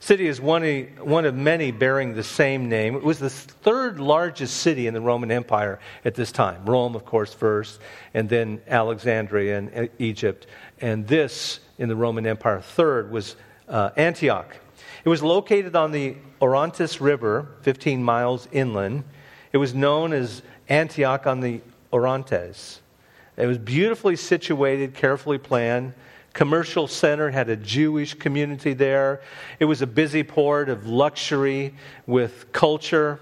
City 0.00 0.28
is 0.28 0.40
one 0.40 0.62
of, 0.62 1.06
one 1.06 1.24
of 1.24 1.34
many 1.34 1.72
bearing 1.72 2.14
the 2.14 2.22
same 2.22 2.68
name. 2.68 2.94
It 2.94 3.02
was 3.02 3.18
the 3.18 3.28
third 3.28 3.98
largest 3.98 4.58
city 4.58 4.86
in 4.86 4.94
the 4.94 5.00
Roman 5.00 5.30
Empire 5.30 5.80
at 6.04 6.14
this 6.14 6.30
time. 6.30 6.64
Rome, 6.64 6.94
of 6.94 7.04
course, 7.04 7.34
first, 7.34 7.80
and 8.14 8.28
then 8.28 8.60
Alexandria 8.68 9.58
and 9.58 9.90
Egypt. 9.98 10.46
And 10.80 11.06
this, 11.06 11.60
in 11.78 11.88
the 11.88 11.96
Roman 11.96 12.26
Empire, 12.26 12.60
third 12.60 13.10
was 13.10 13.34
uh, 13.68 13.90
Antioch. 13.96 14.56
It 15.04 15.08
was 15.08 15.22
located 15.22 15.76
on 15.76 15.92
the 15.92 16.16
Orontes 16.40 17.00
River, 17.00 17.48
15 17.62 18.02
miles 18.02 18.48
inland. 18.52 19.04
It 19.52 19.58
was 19.58 19.74
known 19.74 20.12
as 20.12 20.42
Antioch 20.68 21.26
on 21.26 21.40
the 21.40 21.60
Orontes. 21.92 22.80
It 23.36 23.46
was 23.46 23.58
beautifully 23.58 24.16
situated, 24.16 24.94
carefully 24.94 25.38
planned. 25.38 25.94
Commercial 26.32 26.86
center 26.86 27.30
had 27.30 27.48
a 27.48 27.56
Jewish 27.56 28.14
community 28.14 28.74
there. 28.74 29.22
It 29.58 29.64
was 29.64 29.80
a 29.80 29.86
busy 29.86 30.22
port 30.22 30.68
of 30.68 30.86
luxury 30.86 31.74
with 32.06 32.52
culture. 32.52 33.20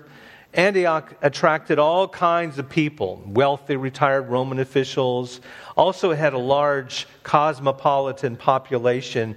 Antioch 0.54 1.14
attracted 1.20 1.78
all 1.78 2.08
kinds 2.08 2.58
of 2.58 2.68
people, 2.68 3.22
wealthy 3.26 3.76
retired 3.76 4.28
Roman 4.28 4.58
officials. 4.58 5.42
Also 5.76 6.10
it 6.12 6.16
had 6.16 6.32
a 6.32 6.38
large 6.38 7.06
cosmopolitan 7.22 8.36
population 8.36 9.36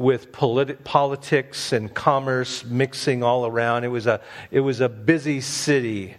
with 0.00 0.32
politi- 0.32 0.82
politics 0.82 1.74
and 1.74 1.92
commerce 1.92 2.64
mixing 2.64 3.22
all 3.22 3.44
around. 3.44 3.84
It 3.84 3.88
was, 3.88 4.06
a, 4.06 4.22
it 4.50 4.60
was 4.60 4.80
a 4.80 4.88
busy 4.88 5.42
city. 5.42 6.14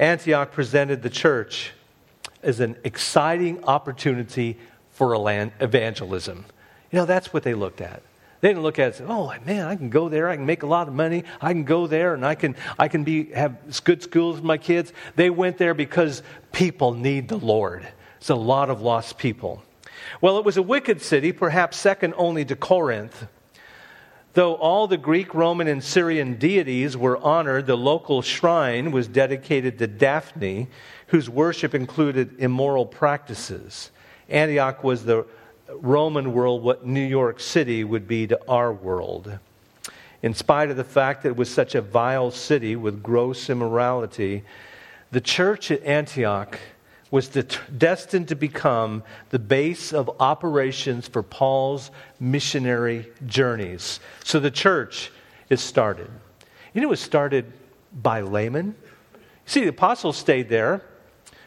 Antioch 0.00 0.50
presented 0.50 1.02
the 1.02 1.10
church 1.10 1.70
as 2.42 2.58
an 2.58 2.76
exciting 2.82 3.62
opportunity 3.64 4.58
for 4.90 5.14
evangelism. 5.60 6.44
You 6.90 6.98
know, 6.98 7.06
that's 7.06 7.32
what 7.32 7.44
they 7.44 7.54
looked 7.54 7.80
at. 7.80 8.02
They 8.40 8.48
didn't 8.48 8.64
look 8.64 8.80
at 8.80 8.82
it 8.82 8.86
and 8.86 9.08
say, 9.08 9.14
"Oh 9.14 9.32
man, 9.44 9.66
I 9.66 9.76
can 9.76 9.90
go 9.90 10.08
there. 10.08 10.28
I 10.28 10.34
can 10.34 10.46
make 10.46 10.64
a 10.64 10.66
lot 10.66 10.88
of 10.88 10.94
money. 10.94 11.24
I 11.40 11.52
can 11.52 11.64
go 11.64 11.86
there, 11.86 12.14
and 12.14 12.24
I 12.24 12.34
can 12.34 12.56
I 12.78 12.88
can 12.88 13.04
be 13.04 13.26
have 13.32 13.58
good 13.84 14.02
schools 14.02 14.40
for 14.40 14.46
my 14.46 14.56
kids." 14.56 14.94
They 15.14 15.28
went 15.28 15.58
there 15.58 15.74
because 15.74 16.22
people 16.50 16.94
need 16.94 17.28
the 17.28 17.36
Lord. 17.36 17.86
It's 18.16 18.30
a 18.30 18.34
lot 18.34 18.70
of 18.70 18.80
lost 18.80 19.18
people. 19.18 19.62
Well, 20.22 20.36
it 20.36 20.44
was 20.44 20.58
a 20.58 20.62
wicked 20.62 21.00
city, 21.00 21.32
perhaps 21.32 21.78
second 21.78 22.12
only 22.18 22.44
to 22.44 22.54
Corinth. 22.54 23.26
Though 24.34 24.54
all 24.54 24.86
the 24.86 24.98
Greek, 24.98 25.32
Roman, 25.34 25.66
and 25.66 25.82
Syrian 25.82 26.34
deities 26.34 26.94
were 26.94 27.16
honored, 27.16 27.66
the 27.66 27.76
local 27.76 28.20
shrine 28.20 28.92
was 28.92 29.08
dedicated 29.08 29.78
to 29.78 29.86
Daphne, 29.86 30.68
whose 31.06 31.30
worship 31.30 31.74
included 31.74 32.38
immoral 32.38 32.84
practices. 32.84 33.90
Antioch 34.28 34.84
was 34.84 35.04
the 35.04 35.24
Roman 35.72 36.34
world 36.34 36.62
what 36.62 36.84
New 36.84 37.00
York 37.00 37.40
City 37.40 37.82
would 37.82 38.06
be 38.06 38.26
to 38.26 38.38
our 38.46 38.72
world. 38.74 39.38
In 40.22 40.34
spite 40.34 40.70
of 40.70 40.76
the 40.76 40.84
fact 40.84 41.22
that 41.22 41.30
it 41.30 41.36
was 41.36 41.48
such 41.48 41.74
a 41.74 41.80
vile 41.80 42.30
city 42.30 42.76
with 42.76 43.02
gross 43.02 43.48
immorality, 43.48 44.44
the 45.12 45.20
church 45.22 45.70
at 45.70 45.82
Antioch 45.82 46.58
was 47.10 47.28
destined 47.28 48.28
to 48.28 48.36
become 48.36 49.02
the 49.30 49.38
base 49.38 49.92
of 49.92 50.10
operations 50.20 51.08
for 51.08 51.22
Paul's 51.22 51.90
missionary 52.20 53.08
journeys. 53.26 53.98
So 54.24 54.38
the 54.38 54.50
church 54.50 55.10
is 55.48 55.60
started. 55.60 56.08
You 56.72 56.80
know, 56.80 56.86
it 56.86 56.90
was 56.90 57.00
started 57.00 57.52
by 57.92 58.20
laymen. 58.20 58.76
See, 59.44 59.62
the 59.62 59.68
apostles 59.68 60.16
stayed 60.16 60.48
there. 60.48 60.82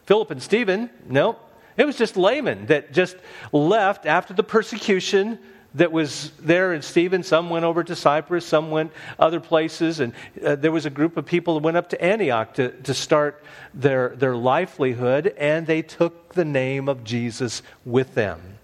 Philip 0.06 0.32
and 0.32 0.43
Stephen, 0.43 0.89
no, 1.08 1.38
it 1.78 1.86
was 1.86 1.97
just 1.97 2.17
laymen 2.17 2.65
that 2.65 2.91
just 2.91 3.15
left 3.54 4.06
after 4.06 4.34
the 4.34 4.43
persecution 4.43 5.39
that 5.76 5.92
was 5.92 6.32
there 6.40 6.74
in 6.74 6.82
Stephen. 6.82 7.24
Some 7.24 7.50
went 7.50 7.66
over 7.66 7.84
to 7.84 7.96
Cyprus, 7.96 8.46
some 8.46 8.72
went 8.72 8.92
other 9.18 9.40
places, 9.40 10.00
and 10.00 10.14
uh, 10.44 10.56
there 10.56 10.72
was 10.72 10.86
a 10.86 10.90
group 10.90 11.18
of 11.18 11.26
people 11.26 11.56
that 11.56 11.64
went 11.64 11.78
up 11.78 11.90
to 11.90 12.02
Antioch 12.02 12.54
to, 12.56 12.70
to 12.84 12.94
start 12.94 13.44
their, 13.74 14.10
their 14.10 14.36
livelihood, 14.36 15.34
and 15.38 15.66
they 15.66 15.82
took 15.82 16.34
the 16.34 16.46
name 16.46 16.88
of 16.88 17.04
Jesus 17.04 17.62
with 17.86 18.14
them. 18.14 18.60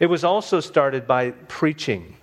It 0.00 0.06
was 0.06 0.24
also 0.24 0.60
started 0.60 1.06
by 1.06 1.30
preaching. 1.30 2.16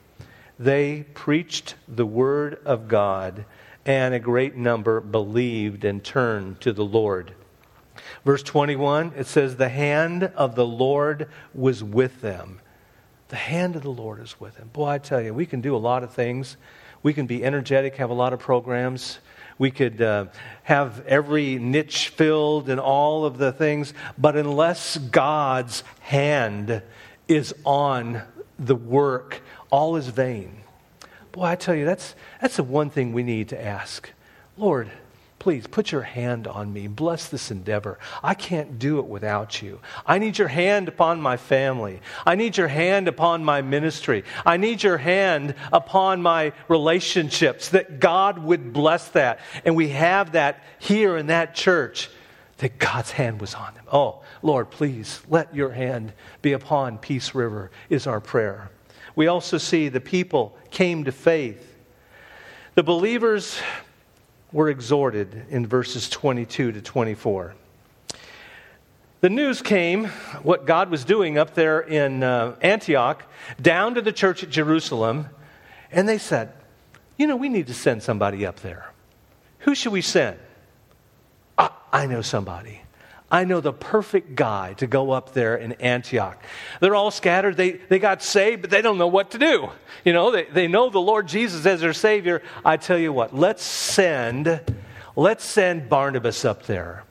They 0.59 1.05
preached 1.13 1.75
the 1.87 2.05
Word 2.05 2.59
of 2.65 2.87
God, 2.87 3.45
and 3.85 4.13
a 4.13 4.19
great 4.19 4.55
number 4.55 4.99
believed 5.01 5.85
and 5.85 6.03
turned 6.03 6.61
to 6.61 6.73
the 6.73 6.85
Lord. 6.85 7.33
Verse 8.25 8.43
21, 8.43 9.13
it 9.15 9.27
says, 9.27 9.55
The 9.55 9.69
hand 9.69 10.23
of 10.23 10.55
the 10.55 10.65
Lord 10.65 11.29
was 11.53 11.83
with 11.83 12.21
them. 12.21 12.59
The 13.31 13.37
hand 13.37 13.77
of 13.77 13.81
the 13.81 13.89
Lord 13.89 14.19
is 14.19 14.37
with 14.41 14.57
him. 14.57 14.69
Boy, 14.73 14.89
I 14.89 14.97
tell 14.97 15.21
you, 15.21 15.33
we 15.33 15.45
can 15.45 15.61
do 15.61 15.73
a 15.73 15.77
lot 15.77 16.03
of 16.03 16.13
things. 16.13 16.57
We 17.01 17.13
can 17.13 17.27
be 17.27 17.45
energetic, 17.45 17.95
have 17.95 18.09
a 18.09 18.13
lot 18.13 18.33
of 18.33 18.41
programs. 18.41 19.19
We 19.57 19.71
could 19.71 20.01
uh, 20.01 20.25
have 20.63 21.07
every 21.07 21.57
niche 21.57 22.09
filled 22.09 22.67
and 22.67 22.77
all 22.77 23.23
of 23.23 23.37
the 23.37 23.53
things. 23.53 23.93
But 24.17 24.35
unless 24.35 24.97
God's 24.97 25.85
hand 26.01 26.83
is 27.29 27.55
on 27.63 28.21
the 28.59 28.75
work, 28.75 29.41
all 29.69 29.95
is 29.95 30.07
vain. 30.07 30.57
Boy, 31.31 31.43
I 31.45 31.55
tell 31.55 31.73
you, 31.73 31.85
that's, 31.85 32.15
that's 32.41 32.57
the 32.57 32.63
one 32.63 32.89
thing 32.89 33.13
we 33.13 33.23
need 33.23 33.47
to 33.49 33.65
ask. 33.65 34.11
Lord, 34.57 34.91
Please 35.41 35.65
put 35.65 35.91
your 35.91 36.03
hand 36.03 36.45
on 36.45 36.71
me. 36.71 36.85
Bless 36.85 37.27
this 37.27 37.49
endeavor. 37.49 37.97
I 38.21 38.35
can't 38.35 38.77
do 38.77 38.99
it 38.99 39.07
without 39.07 39.59
you. 39.59 39.79
I 40.05 40.19
need 40.19 40.37
your 40.37 40.49
hand 40.49 40.87
upon 40.87 41.19
my 41.19 41.35
family. 41.35 41.99
I 42.27 42.35
need 42.35 42.57
your 42.57 42.67
hand 42.67 43.07
upon 43.07 43.43
my 43.43 43.63
ministry. 43.63 44.23
I 44.45 44.57
need 44.57 44.83
your 44.83 44.99
hand 44.99 45.55
upon 45.73 46.21
my 46.21 46.53
relationships, 46.67 47.69
that 47.69 47.99
God 47.99 48.37
would 48.37 48.71
bless 48.71 49.07
that. 49.09 49.39
And 49.65 49.75
we 49.75 49.89
have 49.89 50.33
that 50.33 50.63
here 50.77 51.17
in 51.17 51.25
that 51.25 51.55
church, 51.55 52.11
that 52.59 52.77
God's 52.77 53.09
hand 53.09 53.41
was 53.41 53.55
on 53.55 53.73
them. 53.73 53.85
Oh, 53.91 54.21
Lord, 54.43 54.69
please 54.69 55.21
let 55.27 55.55
your 55.55 55.71
hand 55.71 56.13
be 56.43 56.53
upon 56.53 56.99
Peace 56.99 57.33
River, 57.33 57.71
is 57.89 58.05
our 58.05 58.19
prayer. 58.19 58.69
We 59.15 59.25
also 59.25 59.57
see 59.57 59.89
the 59.89 60.01
people 60.01 60.55
came 60.69 61.05
to 61.05 61.11
faith. 61.11 61.67
The 62.75 62.83
believers 62.83 63.59
were 64.51 64.69
exhorted 64.69 65.45
in 65.49 65.65
verses 65.65 66.09
22 66.09 66.73
to 66.73 66.81
24. 66.81 67.55
The 69.21 69.29
news 69.29 69.61
came, 69.61 70.05
what 70.43 70.65
God 70.65 70.89
was 70.89 71.05
doing 71.05 71.37
up 71.37 71.53
there 71.53 71.79
in 71.79 72.23
uh, 72.23 72.55
Antioch, 72.61 73.23
down 73.61 73.95
to 73.95 74.01
the 74.01 74.11
church 74.11 74.43
at 74.43 74.49
Jerusalem, 74.49 75.27
and 75.91 76.09
they 76.09 76.17
said, 76.17 76.51
You 77.17 77.27
know, 77.27 77.35
we 77.35 77.49
need 77.49 77.67
to 77.67 77.73
send 77.73 78.01
somebody 78.01 78.45
up 78.45 78.61
there. 78.61 78.91
Who 79.59 79.75
should 79.75 79.91
we 79.91 80.01
send? 80.01 80.37
I 81.91 82.07
know 82.07 82.21
somebody. 82.21 82.81
I 83.31 83.45
know 83.45 83.61
the 83.61 83.71
perfect 83.71 84.35
guy 84.35 84.73
to 84.73 84.87
go 84.87 85.11
up 85.11 85.33
there 85.33 85.55
in 85.55 85.71
Antioch. 85.73 86.43
They're 86.81 86.95
all 86.95 87.11
scattered. 87.11 87.55
They, 87.55 87.71
they 87.71 87.97
got 87.97 88.21
saved, 88.21 88.61
but 88.61 88.69
they 88.69 88.81
don't 88.81 88.97
know 88.97 89.07
what 89.07 89.31
to 89.31 89.37
do. 89.37 89.69
You 90.03 90.11
know, 90.11 90.31
they, 90.31 90.43
they 90.43 90.67
know 90.67 90.89
the 90.89 90.99
Lord 90.99 91.29
Jesus 91.29 91.65
as 91.65 91.79
their 91.79 91.93
Savior. 91.93 92.43
I 92.65 92.75
tell 92.75 92.97
you 92.97 93.13
what, 93.13 93.33
let's 93.33 93.63
send, 93.63 94.59
let's 95.15 95.45
send 95.45 95.87
Barnabas 95.87 96.43
up 96.43 96.63
there. 96.63 97.05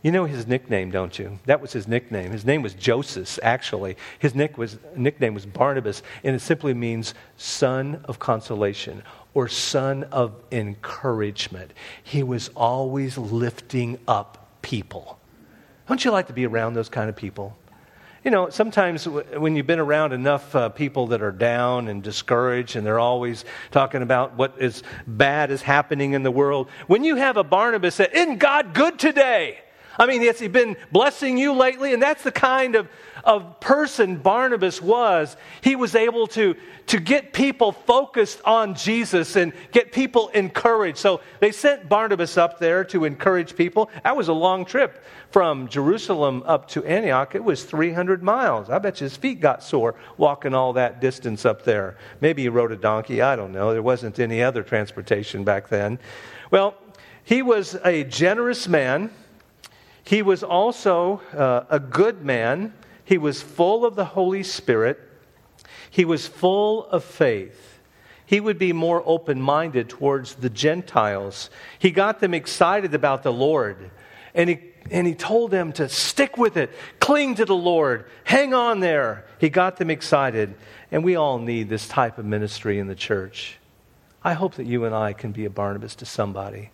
You 0.00 0.12
know 0.12 0.24
his 0.24 0.46
nickname, 0.46 0.90
don't 0.90 1.18
you? 1.18 1.38
That 1.44 1.60
was 1.60 1.72
his 1.72 1.86
nickname. 1.86 2.30
His 2.30 2.46
name 2.46 2.62
was 2.62 2.72
Joseph, 2.72 3.38
actually. 3.42 3.96
His 4.20 4.34
nick 4.34 4.56
was, 4.56 4.78
nickname 4.96 5.34
was 5.34 5.44
Barnabas, 5.44 6.02
and 6.24 6.34
it 6.34 6.40
simply 6.40 6.72
means 6.72 7.14
son 7.36 8.00
of 8.04 8.18
consolation 8.18 9.02
or 9.34 9.48
son 9.48 10.04
of 10.04 10.40
encouragement. 10.50 11.72
He 12.04 12.22
was 12.22 12.48
always 12.54 13.18
lifting 13.18 13.98
up 14.06 14.62
people. 14.62 15.17
Don't 15.88 16.04
you 16.04 16.10
like 16.10 16.26
to 16.26 16.34
be 16.34 16.46
around 16.46 16.74
those 16.74 16.90
kind 16.90 17.08
of 17.08 17.16
people? 17.16 17.56
You 18.22 18.30
know, 18.30 18.50
sometimes 18.50 19.08
when 19.08 19.56
you've 19.56 19.66
been 19.66 19.78
around 19.78 20.12
enough 20.12 20.54
uh, 20.54 20.68
people 20.68 21.06
that 21.08 21.22
are 21.22 21.32
down 21.32 21.88
and 21.88 22.02
discouraged 22.02 22.76
and 22.76 22.86
they're 22.86 22.98
always 22.98 23.44
talking 23.70 24.02
about 24.02 24.34
what 24.34 24.54
is 24.58 24.82
bad 25.06 25.50
is 25.50 25.62
happening 25.62 26.12
in 26.12 26.24
the 26.24 26.30
world, 26.30 26.68
when 26.88 27.04
you 27.04 27.16
have 27.16 27.38
a 27.38 27.44
Barnabas 27.44 27.96
that, 27.96 28.14
isn't 28.14 28.38
God 28.38 28.74
good 28.74 28.98
today? 28.98 29.60
I 29.98 30.06
mean, 30.06 30.22
has 30.22 30.38
he 30.38 30.48
been 30.48 30.76
blessing 30.92 31.38
you 31.38 31.52
lately? 31.52 31.92
And 31.92 32.02
that's 32.02 32.22
the 32.22 32.32
kind 32.32 32.76
of 32.76 32.88
of 33.24 33.60
person 33.60 34.16
Barnabas 34.16 34.80
was, 34.80 35.36
he 35.60 35.76
was 35.76 35.94
able 35.94 36.26
to, 36.28 36.54
to 36.86 36.98
get 36.98 37.32
people 37.32 37.72
focused 37.72 38.40
on 38.44 38.74
Jesus 38.74 39.36
and 39.36 39.52
get 39.72 39.92
people 39.92 40.28
encouraged. 40.28 40.98
So 40.98 41.20
they 41.40 41.52
sent 41.52 41.88
Barnabas 41.88 42.38
up 42.38 42.58
there 42.58 42.84
to 42.84 43.04
encourage 43.04 43.56
people. 43.56 43.90
That 44.04 44.16
was 44.16 44.28
a 44.28 44.32
long 44.32 44.64
trip 44.64 45.04
from 45.30 45.68
Jerusalem 45.68 46.42
up 46.46 46.68
to 46.68 46.84
Antioch. 46.84 47.34
It 47.34 47.44
was 47.44 47.64
300 47.64 48.22
miles. 48.22 48.70
I 48.70 48.78
bet 48.78 48.98
his 48.98 49.16
feet 49.16 49.40
got 49.40 49.62
sore 49.62 49.94
walking 50.16 50.54
all 50.54 50.72
that 50.74 51.00
distance 51.00 51.44
up 51.44 51.64
there. 51.64 51.96
Maybe 52.20 52.42
he 52.42 52.48
rode 52.48 52.72
a 52.72 52.76
donkey. 52.76 53.20
I 53.20 53.36
don't 53.36 53.52
know. 53.52 53.72
There 53.72 53.82
wasn't 53.82 54.18
any 54.18 54.42
other 54.42 54.62
transportation 54.62 55.44
back 55.44 55.68
then. 55.68 55.98
Well, 56.50 56.74
he 57.24 57.42
was 57.42 57.76
a 57.84 58.04
generous 58.04 58.66
man. 58.68 59.10
He 60.08 60.22
was 60.22 60.42
also 60.42 61.20
uh, 61.34 61.66
a 61.68 61.78
good 61.78 62.24
man. 62.24 62.72
He 63.04 63.18
was 63.18 63.42
full 63.42 63.84
of 63.84 63.94
the 63.94 64.06
Holy 64.06 64.42
Spirit. 64.42 64.98
He 65.90 66.06
was 66.06 66.26
full 66.26 66.86
of 66.86 67.04
faith. 67.04 67.78
He 68.24 68.40
would 68.40 68.56
be 68.56 68.72
more 68.72 69.02
open 69.04 69.38
minded 69.38 69.90
towards 69.90 70.36
the 70.36 70.48
Gentiles. 70.48 71.50
He 71.78 71.90
got 71.90 72.20
them 72.20 72.32
excited 72.32 72.94
about 72.94 73.22
the 73.22 73.34
Lord. 73.34 73.90
And 74.32 74.48
he, 74.48 74.60
and 74.90 75.06
he 75.06 75.14
told 75.14 75.50
them 75.50 75.74
to 75.74 75.90
stick 75.90 76.38
with 76.38 76.56
it, 76.56 76.70
cling 77.00 77.34
to 77.34 77.44
the 77.44 77.54
Lord, 77.54 78.06
hang 78.24 78.54
on 78.54 78.80
there. 78.80 79.26
He 79.38 79.50
got 79.50 79.76
them 79.76 79.90
excited. 79.90 80.54
And 80.90 81.04
we 81.04 81.16
all 81.16 81.38
need 81.38 81.68
this 81.68 81.86
type 81.86 82.16
of 82.16 82.24
ministry 82.24 82.78
in 82.78 82.86
the 82.86 82.94
church. 82.94 83.58
I 84.24 84.32
hope 84.32 84.54
that 84.54 84.64
you 84.64 84.86
and 84.86 84.94
I 84.94 85.12
can 85.12 85.32
be 85.32 85.44
a 85.44 85.50
Barnabas 85.50 85.96
to 85.96 86.06
somebody. 86.06 86.70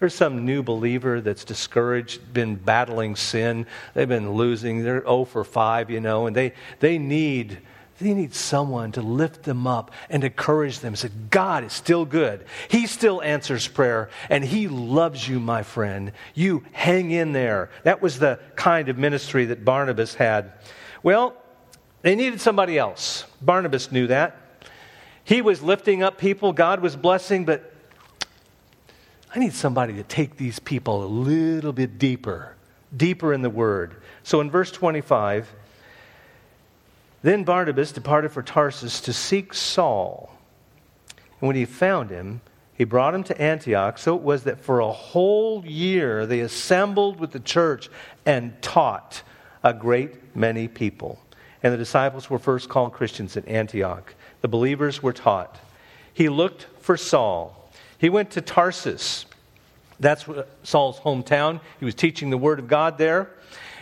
There's 0.00 0.14
some 0.14 0.46
new 0.46 0.62
believer 0.62 1.20
that's 1.20 1.44
discouraged, 1.44 2.32
been 2.32 2.56
battling 2.56 3.16
sin. 3.16 3.66
They've 3.92 4.08
been 4.08 4.32
losing. 4.32 4.82
They're 4.82 5.02
0 5.02 5.26
for 5.26 5.44
5, 5.44 5.90
you 5.90 6.00
know, 6.00 6.26
and 6.26 6.34
they, 6.34 6.54
they 6.80 6.98
need 6.98 7.58
they 8.00 8.14
need 8.14 8.34
someone 8.34 8.92
to 8.92 9.02
lift 9.02 9.42
them 9.42 9.66
up 9.66 9.90
and 10.08 10.24
encourage 10.24 10.78
them. 10.80 10.96
Say, 10.96 11.10
God 11.28 11.64
is 11.64 11.74
still 11.74 12.06
good. 12.06 12.46
He 12.68 12.86
still 12.86 13.22
answers 13.22 13.68
prayer, 13.68 14.08
and 14.30 14.42
He 14.42 14.68
loves 14.68 15.28
you, 15.28 15.38
my 15.38 15.62
friend. 15.62 16.12
You 16.34 16.64
hang 16.72 17.10
in 17.10 17.32
there. 17.32 17.68
That 17.82 18.00
was 18.00 18.18
the 18.18 18.40
kind 18.56 18.88
of 18.88 18.96
ministry 18.96 19.44
that 19.46 19.66
Barnabas 19.66 20.14
had. 20.14 20.52
Well, 21.02 21.36
they 22.00 22.14
needed 22.14 22.40
somebody 22.40 22.78
else. 22.78 23.26
Barnabas 23.42 23.92
knew 23.92 24.06
that. 24.06 24.34
He 25.24 25.42
was 25.42 25.62
lifting 25.62 26.02
up 26.02 26.16
people, 26.16 26.54
God 26.54 26.80
was 26.80 26.96
blessing, 26.96 27.44
but 27.44 27.69
I 29.32 29.38
need 29.38 29.52
somebody 29.52 29.94
to 29.94 30.02
take 30.02 30.36
these 30.36 30.58
people 30.58 31.04
a 31.04 31.06
little 31.06 31.72
bit 31.72 31.98
deeper, 31.98 32.56
deeper 32.96 33.32
in 33.32 33.42
the 33.42 33.50
Word. 33.50 34.02
So 34.24 34.40
in 34.40 34.50
verse 34.50 34.72
25, 34.72 35.52
Then 37.22 37.44
Barnabas 37.44 37.92
departed 37.92 38.32
for 38.32 38.42
Tarsus 38.42 39.00
to 39.02 39.12
seek 39.12 39.54
Saul. 39.54 40.34
And 41.40 41.46
when 41.46 41.54
he 41.54 41.64
found 41.64 42.10
him, 42.10 42.40
he 42.74 42.84
brought 42.84 43.14
him 43.14 43.22
to 43.24 43.40
Antioch. 43.40 43.98
So 43.98 44.16
it 44.16 44.22
was 44.22 44.44
that 44.44 44.58
for 44.58 44.80
a 44.80 44.90
whole 44.90 45.64
year 45.64 46.26
they 46.26 46.40
assembled 46.40 47.20
with 47.20 47.30
the 47.30 47.40
church 47.40 47.88
and 48.26 48.60
taught 48.62 49.22
a 49.62 49.72
great 49.72 50.34
many 50.34 50.66
people. 50.66 51.20
And 51.62 51.72
the 51.72 51.78
disciples 51.78 52.30
were 52.30 52.38
first 52.38 52.68
called 52.68 52.94
Christians 52.94 53.36
in 53.36 53.44
Antioch. 53.44 54.14
The 54.40 54.48
believers 54.48 55.02
were 55.02 55.12
taught. 55.12 55.58
He 56.12 56.28
looked 56.28 56.66
for 56.80 56.96
Saul. 56.96 57.59
He 58.00 58.08
went 58.08 58.30
to 58.30 58.40
Tarsus. 58.40 59.26
That's 60.00 60.24
Saul's 60.62 60.98
hometown. 61.00 61.60
He 61.78 61.84
was 61.84 61.94
teaching 61.94 62.30
the 62.30 62.38
word 62.38 62.58
of 62.58 62.66
God 62.66 62.96
there. 62.96 63.30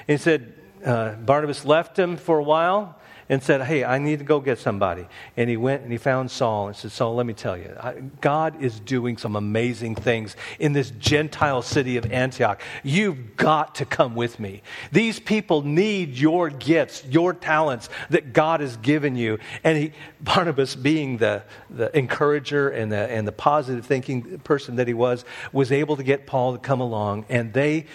And 0.09 0.19
he 0.19 0.23
said, 0.23 0.55
uh, 0.85 1.13
Barnabas 1.13 1.65
left 1.65 1.97
him 1.97 2.17
for 2.17 2.39
a 2.39 2.43
while 2.43 2.98
and 3.29 3.43
said, 3.43 3.63
Hey, 3.63 3.85
I 3.85 3.99
need 3.99 4.19
to 4.21 4.25
go 4.25 4.41
get 4.41 4.59
somebody. 4.59 5.07
And 5.37 5.51
he 5.51 5.57
went 5.57 5.83
and 5.83 5.93
he 5.93 5.99
found 5.99 6.31
Saul 6.31 6.69
and 6.69 6.77
said, 6.77 6.93
Saul, 6.93 7.15
let 7.15 7.27
me 7.27 7.35
tell 7.35 7.57
you, 7.57 7.77
God 8.21 8.63
is 8.63 8.81
doing 8.81 9.17
some 9.17 9.37
amazing 9.37 9.95
things 9.95 10.37
in 10.59 10.73
this 10.73 10.91
Gentile 10.91 11.63
city 11.63 11.97
of 11.97 12.11
Antioch. 12.11 12.61
You've 12.83 13.37
got 13.37 13.77
to 13.77 13.85
come 13.85 14.15
with 14.15 14.41
me. 14.41 14.63
These 14.93 15.21
people 15.21 15.63
need 15.63 16.17
your 16.17 16.51
gifts, 16.51 17.05
your 17.07 17.35
talents 17.35 17.89
that 18.11 18.33
God 18.33 18.61
has 18.61 18.77
given 18.79 19.17
you. 19.17 19.39
And 19.65 19.79
he, 19.79 19.93
Barnabas, 20.21 20.75
being 20.75 21.19
the, 21.19 21.43
the 21.71 21.97
encourager 21.97 22.69
and 22.69 22.91
the, 22.91 23.11
and 23.11 23.27
the 23.27 23.33
positive 23.33 23.85
thinking 23.85 24.39
person 24.41 24.77
that 24.77 24.89
he 24.89 24.95
was, 24.95 25.25
was 25.53 25.73
able 25.73 25.97
to 25.97 26.03
get 26.03 26.27
Paul 26.27 26.53
to 26.53 26.59
come 26.59 26.81
along. 26.81 27.27
And 27.29 27.53
they 27.53 27.87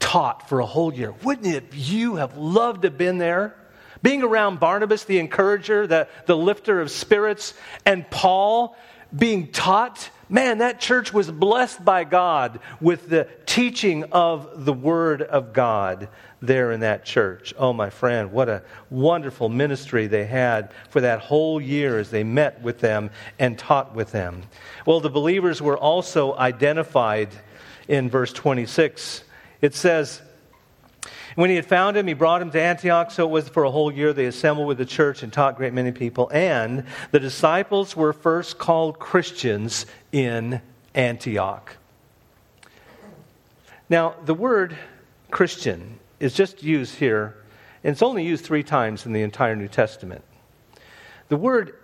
taught 0.00 0.48
for 0.48 0.60
a 0.60 0.66
whole 0.66 0.92
year. 0.92 1.12
Wouldn't 1.22 1.46
it, 1.46 1.64
you 1.72 2.16
have 2.16 2.36
loved 2.36 2.82
to 2.82 2.88
have 2.88 2.98
been 2.98 3.18
there? 3.18 3.54
Being 4.02 4.22
around 4.22 4.60
Barnabas, 4.60 5.04
the 5.04 5.18
encourager, 5.18 5.86
the, 5.86 6.08
the 6.26 6.36
lifter 6.36 6.80
of 6.80 6.90
spirits, 6.90 7.54
and 7.84 8.08
Paul 8.10 8.76
being 9.16 9.50
taught, 9.50 10.10
man, 10.28 10.58
that 10.58 10.80
church 10.80 11.12
was 11.12 11.30
blessed 11.30 11.84
by 11.84 12.04
God 12.04 12.60
with 12.80 13.08
the 13.08 13.28
teaching 13.46 14.04
of 14.12 14.64
the 14.64 14.72
Word 14.72 15.22
of 15.22 15.52
God 15.52 16.08
there 16.40 16.72
in 16.72 16.80
that 16.80 17.04
church. 17.04 17.52
Oh, 17.58 17.72
my 17.72 17.90
friend, 17.90 18.32
what 18.32 18.48
a 18.48 18.62
wonderful 18.88 19.48
ministry 19.48 20.06
they 20.06 20.24
had 20.24 20.72
for 20.88 21.00
that 21.02 21.20
whole 21.20 21.60
year 21.60 21.98
as 21.98 22.10
they 22.10 22.24
met 22.24 22.62
with 22.62 22.78
them 22.80 23.10
and 23.38 23.58
taught 23.58 23.94
with 23.94 24.12
them. 24.12 24.42
Well, 24.86 25.00
the 25.00 25.10
believers 25.10 25.60
were 25.60 25.76
also 25.76 26.34
identified 26.36 27.28
in 27.88 28.08
verse 28.08 28.32
26. 28.32 29.24
It 29.60 29.74
says, 29.74 30.22
when 31.34 31.50
he 31.50 31.56
had 31.56 31.66
found 31.66 31.96
him, 31.96 32.06
he 32.06 32.14
brought 32.14 32.42
him 32.42 32.50
to 32.50 32.60
Antioch. 32.60 33.10
So 33.10 33.26
it 33.26 33.30
was 33.30 33.48
for 33.48 33.64
a 33.64 33.70
whole 33.70 33.92
year 33.92 34.12
they 34.12 34.26
assembled 34.26 34.66
with 34.66 34.78
the 34.78 34.86
church 34.86 35.22
and 35.22 35.32
taught 35.32 35.56
great 35.56 35.72
many 35.72 35.92
people. 35.92 36.30
And 36.32 36.84
the 37.10 37.20
disciples 37.20 37.94
were 37.96 38.12
first 38.12 38.58
called 38.58 38.98
Christians 38.98 39.86
in 40.12 40.60
Antioch. 40.94 41.76
Now, 43.88 44.14
the 44.24 44.34
word 44.34 44.76
Christian 45.30 45.98
is 46.18 46.34
just 46.34 46.62
used 46.62 46.96
here, 46.96 47.36
and 47.82 47.92
it's 47.92 48.02
only 48.02 48.24
used 48.24 48.44
three 48.44 48.62
times 48.62 49.06
in 49.06 49.12
the 49.12 49.22
entire 49.22 49.56
New 49.56 49.68
Testament. 49.68 50.22
The 51.28 51.36
word, 51.36 51.74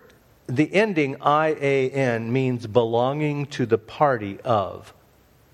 the 0.47 0.73
ending 0.75 1.17
I 1.21 1.57
A 1.61 1.91
N, 1.91 2.33
means 2.33 2.67
belonging 2.67 3.47
to 3.47 3.67
the 3.67 3.79
party 3.79 4.39
of 4.45 4.93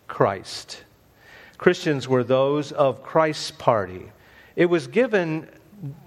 Christ. 0.09 0.85
Christians 1.62 2.09
were 2.09 2.25
those 2.25 2.72
of 2.72 3.05
Christ's 3.05 3.53
party. 3.53 4.11
It 4.57 4.66
was 4.66 4.88
given 4.88 5.46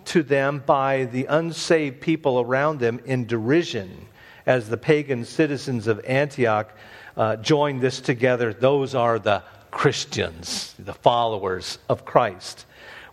to 0.04 0.22
them 0.22 0.62
by 0.65 1.06
the 1.06 1.28
unsaved 1.28 2.02
people 2.02 2.41
around 2.41 2.82
them 2.82 3.00
in 3.06 3.26
derision 3.26 4.06
as 4.46 4.68
the 4.68 4.76
pagan 4.76 5.24
citizens 5.24 5.88
of 5.88 6.04
Antioch 6.04 6.78
uh, 7.15 7.38
joined 7.38 7.80
this 7.80 8.02
together. 8.02 8.52
Those 8.54 8.96
are 8.96 9.18
the 9.18 9.44
Christians, 9.72 10.76
the 10.78 10.94
followers 10.94 11.80
of 11.88 12.04
Christ. 12.04 12.65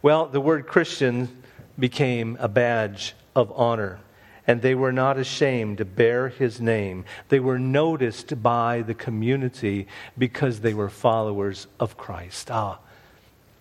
Well, 0.03 0.27
the 0.27 0.41
word 0.41 0.67
Christian 0.67 1.45
became 1.79 2.37
a 2.41 2.49
badge 2.49 3.15
of 3.37 3.53
honor 3.55 4.01
and 4.47 4.61
they 4.61 4.75
were 4.75 4.93
not 4.93 5.19
ashamed 5.19 5.79
to 5.79 5.85
bear 5.85 6.29
his 6.29 6.61
name. 6.61 7.05
They 7.29 7.41
were 7.41 7.59
noticed 7.59 8.43
by 8.43 8.83
the 8.83 8.95
community 8.95 9.87
because 10.19 10.61
they 10.61 10.75
were 10.75 10.89
followers 10.89 11.67
of 11.79 11.97
Christ. 11.97 12.51
Ah, 12.51 12.79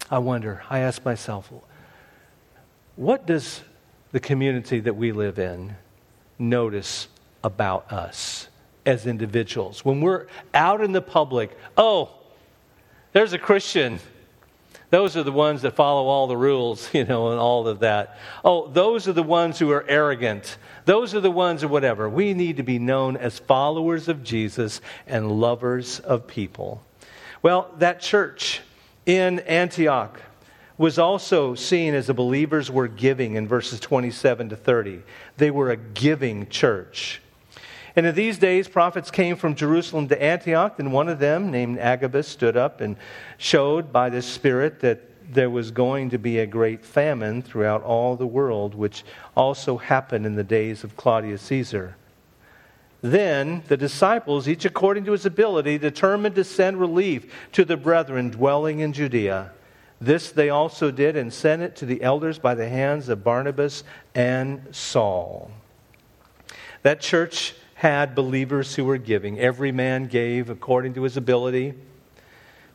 I 0.10 0.18
wonder, 0.20 0.64
I 0.70 0.80
ask 0.80 1.06
myself, 1.06 1.52
what 2.96 3.26
does 3.26 3.62
the 4.12 4.20
community 4.20 4.80
that 4.82 4.96
we 4.96 5.12
live 5.12 5.40
in 5.40 5.76
notice 6.38 7.08
about 7.44 7.92
us 7.92 8.48
as 8.86 9.06
individuals? 9.06 9.86
When 9.86 10.02
we're 10.02 10.28
out 10.54 10.82
in 10.82 10.92
the 10.92 11.02
public, 11.02 11.58
oh, 11.78 12.10
there's 13.14 13.34
a 13.34 13.40
Christian 13.40 14.00
those 14.92 15.18
are 15.18 15.24
the 15.24 15.32
ones 15.32 15.64
that 15.64 15.76
follow 15.76 16.08
all 16.08 16.28
the 16.28 16.38
rules, 16.38 16.88
you 16.94 17.04
know, 17.04 17.32
and 17.32 17.40
all 17.40 17.68
of 17.68 17.80
that. 17.80 18.20
Oh, 18.46 18.68
those 18.68 19.08
are 19.08 19.14
the 19.14 19.24
ones 19.24 19.58
who 19.58 19.72
are 19.72 19.86
arrogant. 19.88 20.58
Those 20.86 21.16
are 21.16 21.22
the 21.22 21.32
ones 21.32 21.64
or 21.64 21.70
whatever. 21.70 22.08
We 22.08 22.34
need 22.34 22.58
to 22.58 22.64
be 22.64 22.78
known 22.78 23.18
as 23.18 23.40
followers 23.40 24.08
of 24.08 24.24
Jesus 24.24 24.82
and 25.08 25.32
lovers 25.32 26.00
of 26.00 26.28
people. 26.28 26.84
Well, 27.42 27.74
that 27.80 28.02
church 28.02 28.62
in 29.06 29.40
Antioch 29.40 30.22
was 30.78 31.00
also 31.00 31.56
seen 31.56 31.94
as 31.94 32.08
the 32.08 32.14
believers 32.14 32.70
were 32.70 32.88
giving 32.88 33.36
in 33.36 33.48
verses 33.48 33.80
27 33.80 34.50
to 34.50 34.56
30. 34.56 35.04
They 35.38 35.52
were 35.52 35.72
a 35.72 35.78
giving 35.78 36.50
church. 36.50 37.22
And 37.96 38.06
in 38.06 38.16
these 38.16 38.38
days, 38.38 38.68
prophets 38.68 39.12
came 39.12 39.36
from 39.36 39.56
Jerusalem 39.56 40.08
to 40.08 40.22
Antioch, 40.22 40.80
and 40.80 40.94
one 40.94 41.10
of 41.10 41.20
them, 41.20 41.52
named 41.52 41.78
Agabus, 41.78 42.28
stood 42.28 42.56
up 42.56 42.80
and 42.80 42.96
showed 43.38 43.92
by 43.92 44.10
the 44.10 44.22
Spirit 44.22 44.80
that 44.80 45.02
there 45.34 45.50
was 45.50 45.72
going 45.72 46.10
to 46.10 46.18
be 46.18 46.40
a 46.40 46.46
great 46.46 46.86
famine 46.86 47.42
throughout 47.42 47.84
all 47.84 48.16
the 48.16 48.28
world, 48.28 48.76
which 48.76 49.04
also 49.36 49.78
happened 49.78 50.26
in 50.26 50.36
the 50.36 50.44
days 50.44 50.84
of 50.84 50.96
Claudius 50.96 51.42
Caesar. 51.44 51.96
Then 53.02 53.64
the 53.68 53.78
disciples, 53.78 54.48
each 54.48 54.66
according 54.66 55.06
to 55.06 55.12
his 55.12 55.26
ability, 55.26 55.78
determined 55.78 56.36
to 56.36 56.44
send 56.44 56.80
relief 56.80 57.34
to 57.54 57.66
the 57.66 57.78
brethren 57.78 58.30
dwelling 58.30 58.80
in 58.80 58.94
Judea. 58.94 59.52
This 60.00 60.32
they 60.32 60.50
also 60.50 60.92
did 60.92 61.16
and 61.16 61.32
sent 61.32 61.62
it 61.62 61.76
to 61.78 61.86
the 61.86 62.02
elders 62.04 62.40
by 62.40 62.56
the 62.56 62.70
hands 62.70 63.10
of 63.10 63.24
Barnabas 63.24 63.84
and 64.14 64.68
Saul. 64.72 65.52
That 66.84 67.02
church 67.02 67.56
had 67.82 68.14
believers 68.14 68.76
who 68.76 68.86
were 68.86 69.00
giving. 69.00 69.40
Every 69.40 69.72
man 69.72 70.06
gave 70.06 70.52
according 70.52 70.94
to 70.94 71.02
his 71.02 71.18
ability. 71.18 71.74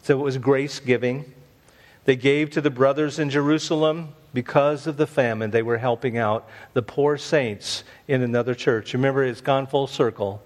So 0.03 0.19
it 0.19 0.23
was 0.25 0.37
grace 0.37 0.81
giving. 0.81 1.33
They 2.07 2.16
gave 2.16 2.51
to 2.51 2.61
the 2.61 2.71
brothers 2.71 3.21
in 3.21 3.31
Jerusalem 3.31 4.14
because 4.35 4.88
of 4.88 4.97
the 4.97 5.07
famine. 5.07 5.53
They 5.53 5.62
were 5.62 5.79
helping 5.79 6.19
out 6.19 6.49
the 6.73 6.83
poor 6.83 7.19
saints 7.19 7.85
in 8.09 8.21
another 8.21 8.53
church. 8.53 8.95
Remember, 8.95 9.23
it's 9.23 9.40
gone 9.40 9.69
full 9.69 9.87
circle. 9.87 10.42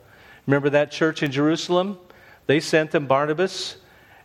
Remember 0.47 0.69
that 0.69 0.91
church 0.91 1.23
in 1.23 1.33
Jerusalem? 1.33 1.99
They 2.45 2.61
sent 2.61 2.91
them 2.91 3.07
Barnabas, 3.07 3.79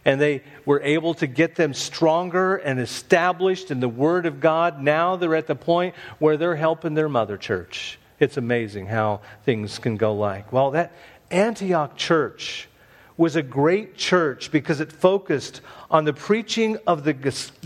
and 0.04 0.20
they 0.20 0.44
were 0.66 0.82
able 0.82 1.14
to 1.14 1.28
get 1.28 1.56
them 1.56 1.74
stronger 1.74 2.58
and 2.58 2.78
established 2.82 3.72
in 3.72 3.80
the 3.80 3.88
Word 3.88 4.26
of 4.26 4.42
God. 4.42 4.82
Now 4.82 5.16
they're 5.16 5.34
at 5.34 5.48
the 5.48 5.56
point 5.56 5.96
where 6.20 6.36
they're 6.36 6.58
helping 6.58 6.94
their 6.94 7.08
mother 7.08 7.38
church. 7.38 8.00
It's 8.20 8.38
amazing 8.38 8.88
how 8.88 9.22
things 9.44 9.80
can 9.80 9.98
go 9.98 10.14
like. 10.14 10.54
Well, 10.54 10.72
that 10.72 10.94
Antioch 11.32 11.96
church 11.98 12.70
was 13.18 13.36
a 13.36 13.42
great 13.42 13.96
church 13.96 14.52
because 14.52 14.80
it 14.80 14.92
focused 14.92 15.62
on 15.90 16.06
the 16.06 16.14
preaching 16.14 16.78
of 16.86 17.04
the 17.04 17.14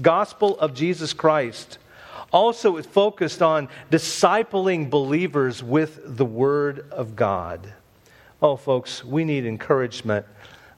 gospel 0.02 0.60
of 0.60 0.74
Jesus 0.74 1.14
Christ. 1.14 1.78
Also, 2.32 2.78
it 2.78 2.86
focused 2.86 3.42
on 3.42 3.70
discipling 3.90 4.90
believers 4.90 5.64
with 5.64 6.00
the 6.18 6.26
Word 6.26 6.88
of 6.92 7.16
God. 7.16 7.74
Oh, 8.42 8.56
folks, 8.56 9.04
we 9.04 9.26
need 9.26 9.46
encouragement, 9.46 10.26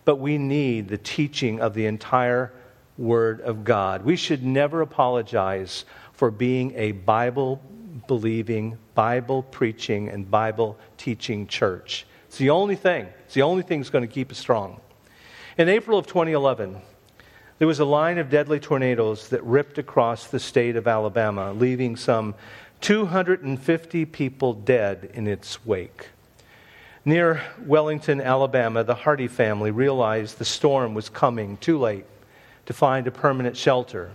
but 0.06 0.16
we 0.16 0.38
need 0.38 0.88
the 0.88 0.98
teaching 0.98 1.60
of 1.60 1.74
the 1.74 1.86
entire 1.86 2.54
Word 2.98 3.42
of 3.42 3.64
God. 3.64 4.04
We 4.04 4.16
should 4.16 4.44
never 4.44 4.82
apologize 4.82 5.86
for 6.14 6.32
being 6.32 6.74
a 6.76 6.94
Bible 6.94 7.62
believing, 8.08 8.78
Bible 8.96 9.44
preaching, 9.44 10.10
and 10.10 10.30
Bible 10.30 10.78
teaching 10.98 11.48
church. 11.48 12.06
It's 12.28 12.38
the 12.38 12.50
only 12.50 12.76
thing. 12.76 13.08
It's 13.26 13.34
the 13.34 13.42
only 13.42 13.64
thing 13.64 13.80
that's 13.80 13.90
going 13.90 14.08
to 14.08 14.14
keep 14.14 14.32
us 14.32 14.38
strong. 14.38 14.80
In 15.58 15.68
April 15.70 15.98
of 15.98 16.08
2011, 16.08 16.82
there 17.60 17.68
was 17.68 17.80
a 17.80 17.86
line 17.86 18.18
of 18.18 18.30
deadly 18.30 18.60
tornadoes 18.60 19.30
that 19.30 19.44
ripped 19.44 19.78
across 19.78 20.28
the 20.28 20.40
state 20.40 20.76
of 20.76 20.88
Alabama, 20.88 21.54
leaving 21.54 21.96
some 21.96 22.34
250 22.80 24.06
people 24.06 24.54
dead 24.54 25.12
in 25.14 25.28
its 25.28 25.64
wake. 25.66 26.10
Near 27.04 27.42
Wellington, 27.66 28.22
Alabama, 28.22 28.84
the 28.84 28.96
Hardy 28.96 29.28
family 29.28 29.72
realized 29.72 30.38
the 30.38 30.46
storm 30.46 30.94
was 30.94 31.10
coming 31.10 31.58
too 31.58 31.78
late 31.78 32.06
to 32.66 32.74
find 32.74 33.08
a 33.08 33.12
permanent 33.12 33.58
shelter. 33.58 34.12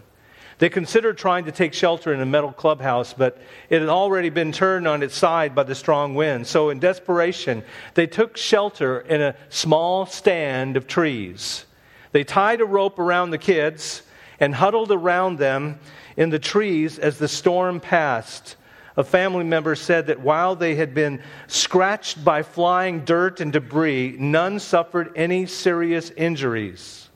They 0.59 0.71
considered 0.71 1.19
trying 1.19 1.45
to 1.45 1.53
take 1.53 1.75
shelter 1.75 2.15
in 2.15 2.21
a 2.21 2.27
metal 2.27 2.53
clubhouse, 2.53 3.13
but 3.13 3.39
it 3.69 3.81
had 3.81 3.91
already 3.91 4.31
been 4.31 4.53
turned 4.53 4.89
on 4.89 5.03
its 5.03 5.15
side 5.15 5.55
by 5.55 5.65
the 5.65 5.75
strong 5.75 6.15
wind. 6.15 6.47
So, 6.47 6.71
in 6.71 6.79
desperation, 6.79 7.63
they 7.95 8.07
took 8.07 8.39
shelter 8.39 9.01
in 9.01 9.21
a 9.21 9.37
small 9.51 10.07
stand 10.07 10.79
of 10.79 10.87
trees. 10.87 11.67
They 12.13 12.25
tied 12.25 12.63
a 12.63 12.65
rope 12.65 12.99
around 12.99 13.31
the 13.31 13.39
kids 13.39 14.03
and 14.41 14.55
huddled 14.55 14.93
around 14.93 15.39
them 15.39 15.79
in 16.17 16.31
the 16.31 16.39
trees 16.39 16.99
as 16.99 17.19
the 17.19 17.29
storm 17.29 17.79
passed. 17.79 18.57
A 18.97 19.05
family 19.05 19.45
member 19.45 19.75
said 19.75 20.07
that 20.07 20.21
while 20.21 20.57
they 20.57 20.75
had 20.75 20.95
been 20.95 21.23
scratched 21.49 22.25
by 22.25 22.43
flying 22.43 23.05
dirt 23.05 23.41
and 23.41 23.53
debris, 23.53 24.17
none 24.19 24.59
suffered 24.59 25.13
any 25.15 25.45
serious 25.45 26.11
injuries. 26.17 27.11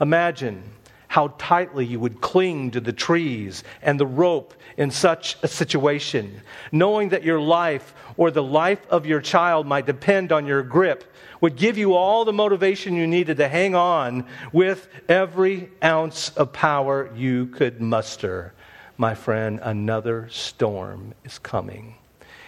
Imagine 0.00 0.64
how 1.14 1.32
tightly 1.38 1.86
you 1.86 2.00
would 2.00 2.20
cling 2.20 2.72
to 2.72 2.80
the 2.80 2.92
trees 2.92 3.62
and 3.82 4.00
the 4.00 4.06
rope 4.06 4.52
in 4.76 4.90
such 4.90 5.36
a 5.44 5.46
situation, 5.46 6.42
knowing 6.72 7.10
that 7.10 7.22
your 7.22 7.40
life 7.40 7.94
or 8.16 8.32
the 8.32 8.42
life 8.42 8.84
of 8.90 9.06
your 9.06 9.20
child 9.20 9.64
might 9.64 9.86
depend 9.86 10.32
on 10.32 10.44
your 10.44 10.60
grip, 10.60 11.04
would 11.40 11.54
give 11.54 11.78
you 11.78 11.94
all 11.94 12.24
the 12.24 12.32
motivation 12.32 12.96
you 12.96 13.06
needed 13.06 13.36
to 13.36 13.46
hang 13.46 13.76
on 13.76 14.26
with 14.52 14.88
every 15.08 15.70
ounce 15.84 16.30
of 16.30 16.52
power 16.52 17.08
you 17.14 17.46
could 17.46 17.80
muster. 17.80 18.52
My 18.96 19.14
friend, 19.14 19.60
another 19.62 20.28
storm 20.32 21.14
is 21.24 21.38
coming. 21.38 21.94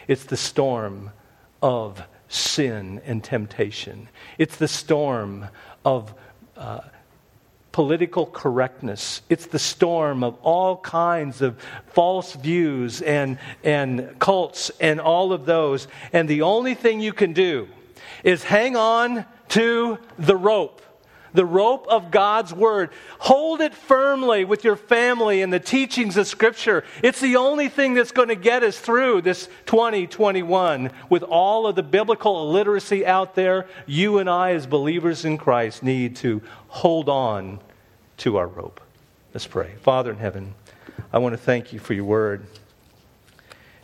It's 0.09 0.25
the 0.25 0.37
storm 0.37 1.13
of 1.63 2.03
sin 2.27 3.01
and 3.07 3.23
temptation, 3.23 4.09
it's 4.39 4.57
the 4.57 4.67
storm 4.67 5.47
of 5.85 6.13
uh, 6.57 6.81
political 7.77 8.25
correctness. 8.25 9.21
It's 9.29 9.49
the 9.49 9.59
storm 9.59 10.25
of 10.25 10.39
all 10.41 10.79
kinds 10.79 11.43
of 11.43 11.59
false 11.89 12.33
views 12.33 13.03
and, 13.03 13.39
and 13.63 14.19
cults 14.19 14.71
and 14.81 14.99
all 14.99 15.31
of 15.35 15.45
those. 15.45 15.87
And 16.11 16.27
the 16.27 16.41
only 16.41 16.73
thing 16.73 17.03
you 17.03 17.13
can 17.13 17.35
do 17.35 17.69
is 18.25 18.43
hang 18.43 18.77
on 18.77 19.27
to 19.51 19.99
the 20.19 20.39
rope. 20.39 20.81
The 21.35 21.45
rope 21.45 21.87
of 21.89 22.11
God's 22.11 22.55
Word. 22.55 22.93
Hold 23.19 23.61
it 23.61 23.75
firmly 23.75 24.47
with 24.47 24.65
your 24.65 24.77
family 24.77 25.43
and 25.43 25.53
the 25.53 25.61
teachings 25.61 26.17
of 26.17 26.27
Scripture. 26.27 26.83
It's 27.03 27.21
the 27.21 27.37
only 27.37 27.69
thing 27.69 27.93
that's 27.93 28.11
going 28.11 28.29
to 28.29 28.37
get 28.37 28.63
us 28.63 28.79
through 28.79 29.21
this 29.21 29.51
2021. 29.67 30.91
With 31.11 31.25
all 31.25 31.67
of 31.67 31.77
the 31.77 31.83
biblical 31.83 32.41
illiteracy 32.49 33.05
out 33.05 33.35
there, 33.35 33.67
you 33.85 34.17
and 34.17 34.31
I, 34.31 34.53
as 34.53 34.67
believers 34.67 35.27
in 35.27 35.37
Christ, 35.37 35.83
need 35.83 36.17
to 36.17 36.41
hold 36.69 37.11
on 37.11 37.61
to 38.19 38.37
our 38.37 38.47
rope. 38.47 38.81
Let's 39.35 39.47
pray. 39.47 39.75
Father 39.83 40.11
in 40.11 40.19
heaven, 40.19 40.55
I 41.13 41.19
want 41.19 41.35
to 41.35 41.39
thank 41.39 41.73
you 41.73 41.79
for 41.79 41.95
your 41.95 42.05
word. 42.05 42.47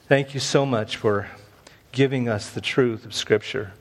Thank 0.09 0.35
you 0.35 0.41
so 0.41 0.65
much 0.67 0.97
for 0.97 1.29
giving 1.93 2.29
us 2.29 2.51
the 2.51 2.61
truth 2.61 3.05
of 3.05 3.15
Scripture. 3.15 3.73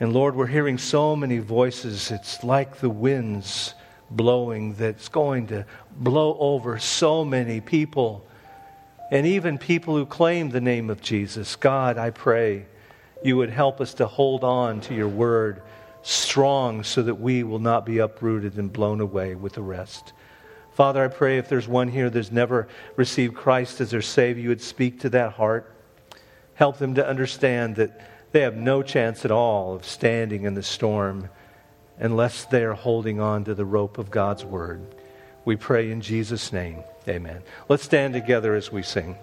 And 0.00 0.12
Lord, 0.12 0.34
we're 0.34 0.46
hearing 0.46 0.78
so 0.78 1.14
many 1.14 1.38
voices. 1.38 2.10
It's 2.10 2.42
like 2.42 2.78
the 2.78 2.90
winds 2.90 3.74
blowing 4.10 4.74
that's 4.74 5.08
going 5.08 5.46
to 5.48 5.64
blow 5.96 6.36
over 6.38 6.78
so 6.78 7.24
many 7.24 7.60
people. 7.60 8.26
And 9.10 9.26
even 9.26 9.58
people 9.58 9.94
who 9.94 10.06
claim 10.06 10.50
the 10.50 10.60
name 10.60 10.90
of 10.90 11.00
Jesus. 11.00 11.54
God, 11.56 11.98
I 11.98 12.10
pray 12.10 12.66
you 13.22 13.36
would 13.36 13.50
help 13.50 13.80
us 13.80 13.94
to 13.94 14.06
hold 14.06 14.42
on 14.42 14.80
to 14.82 14.94
your 14.94 15.08
word 15.08 15.62
strong 16.02 16.82
so 16.84 17.02
that 17.02 17.20
we 17.20 17.42
will 17.42 17.58
not 17.58 17.86
be 17.86 17.98
uprooted 17.98 18.58
and 18.58 18.72
blown 18.72 19.00
away 19.00 19.34
with 19.34 19.54
the 19.54 19.62
rest. 19.62 20.12
Father, 20.72 21.04
I 21.04 21.08
pray 21.08 21.38
if 21.38 21.48
there's 21.48 21.68
one 21.68 21.88
here 21.88 22.10
that's 22.10 22.32
never 22.32 22.68
received 22.96 23.34
Christ 23.34 23.80
as 23.80 23.90
their 23.90 24.02
Savior, 24.02 24.42
you 24.42 24.48
would 24.48 24.62
speak 24.62 25.00
to 25.00 25.10
that 25.10 25.32
heart. 25.32 25.74
Help 26.54 26.78
them 26.78 26.94
to 26.94 27.06
understand 27.06 27.76
that 27.76 28.00
they 28.32 28.40
have 28.40 28.56
no 28.56 28.82
chance 28.82 29.24
at 29.24 29.30
all 29.30 29.74
of 29.74 29.84
standing 29.84 30.44
in 30.44 30.54
the 30.54 30.62
storm 30.62 31.28
unless 31.98 32.46
they 32.46 32.64
are 32.64 32.72
holding 32.72 33.20
on 33.20 33.44
to 33.44 33.54
the 33.54 33.64
rope 33.64 33.98
of 33.98 34.10
God's 34.10 34.44
Word. 34.44 34.80
We 35.44 35.56
pray 35.56 35.90
in 35.90 36.00
Jesus' 36.00 36.52
name. 36.52 36.82
Amen. 37.06 37.42
Let's 37.68 37.82
stand 37.82 38.14
together 38.14 38.54
as 38.54 38.72
we 38.72 38.82
sing. 38.82 39.16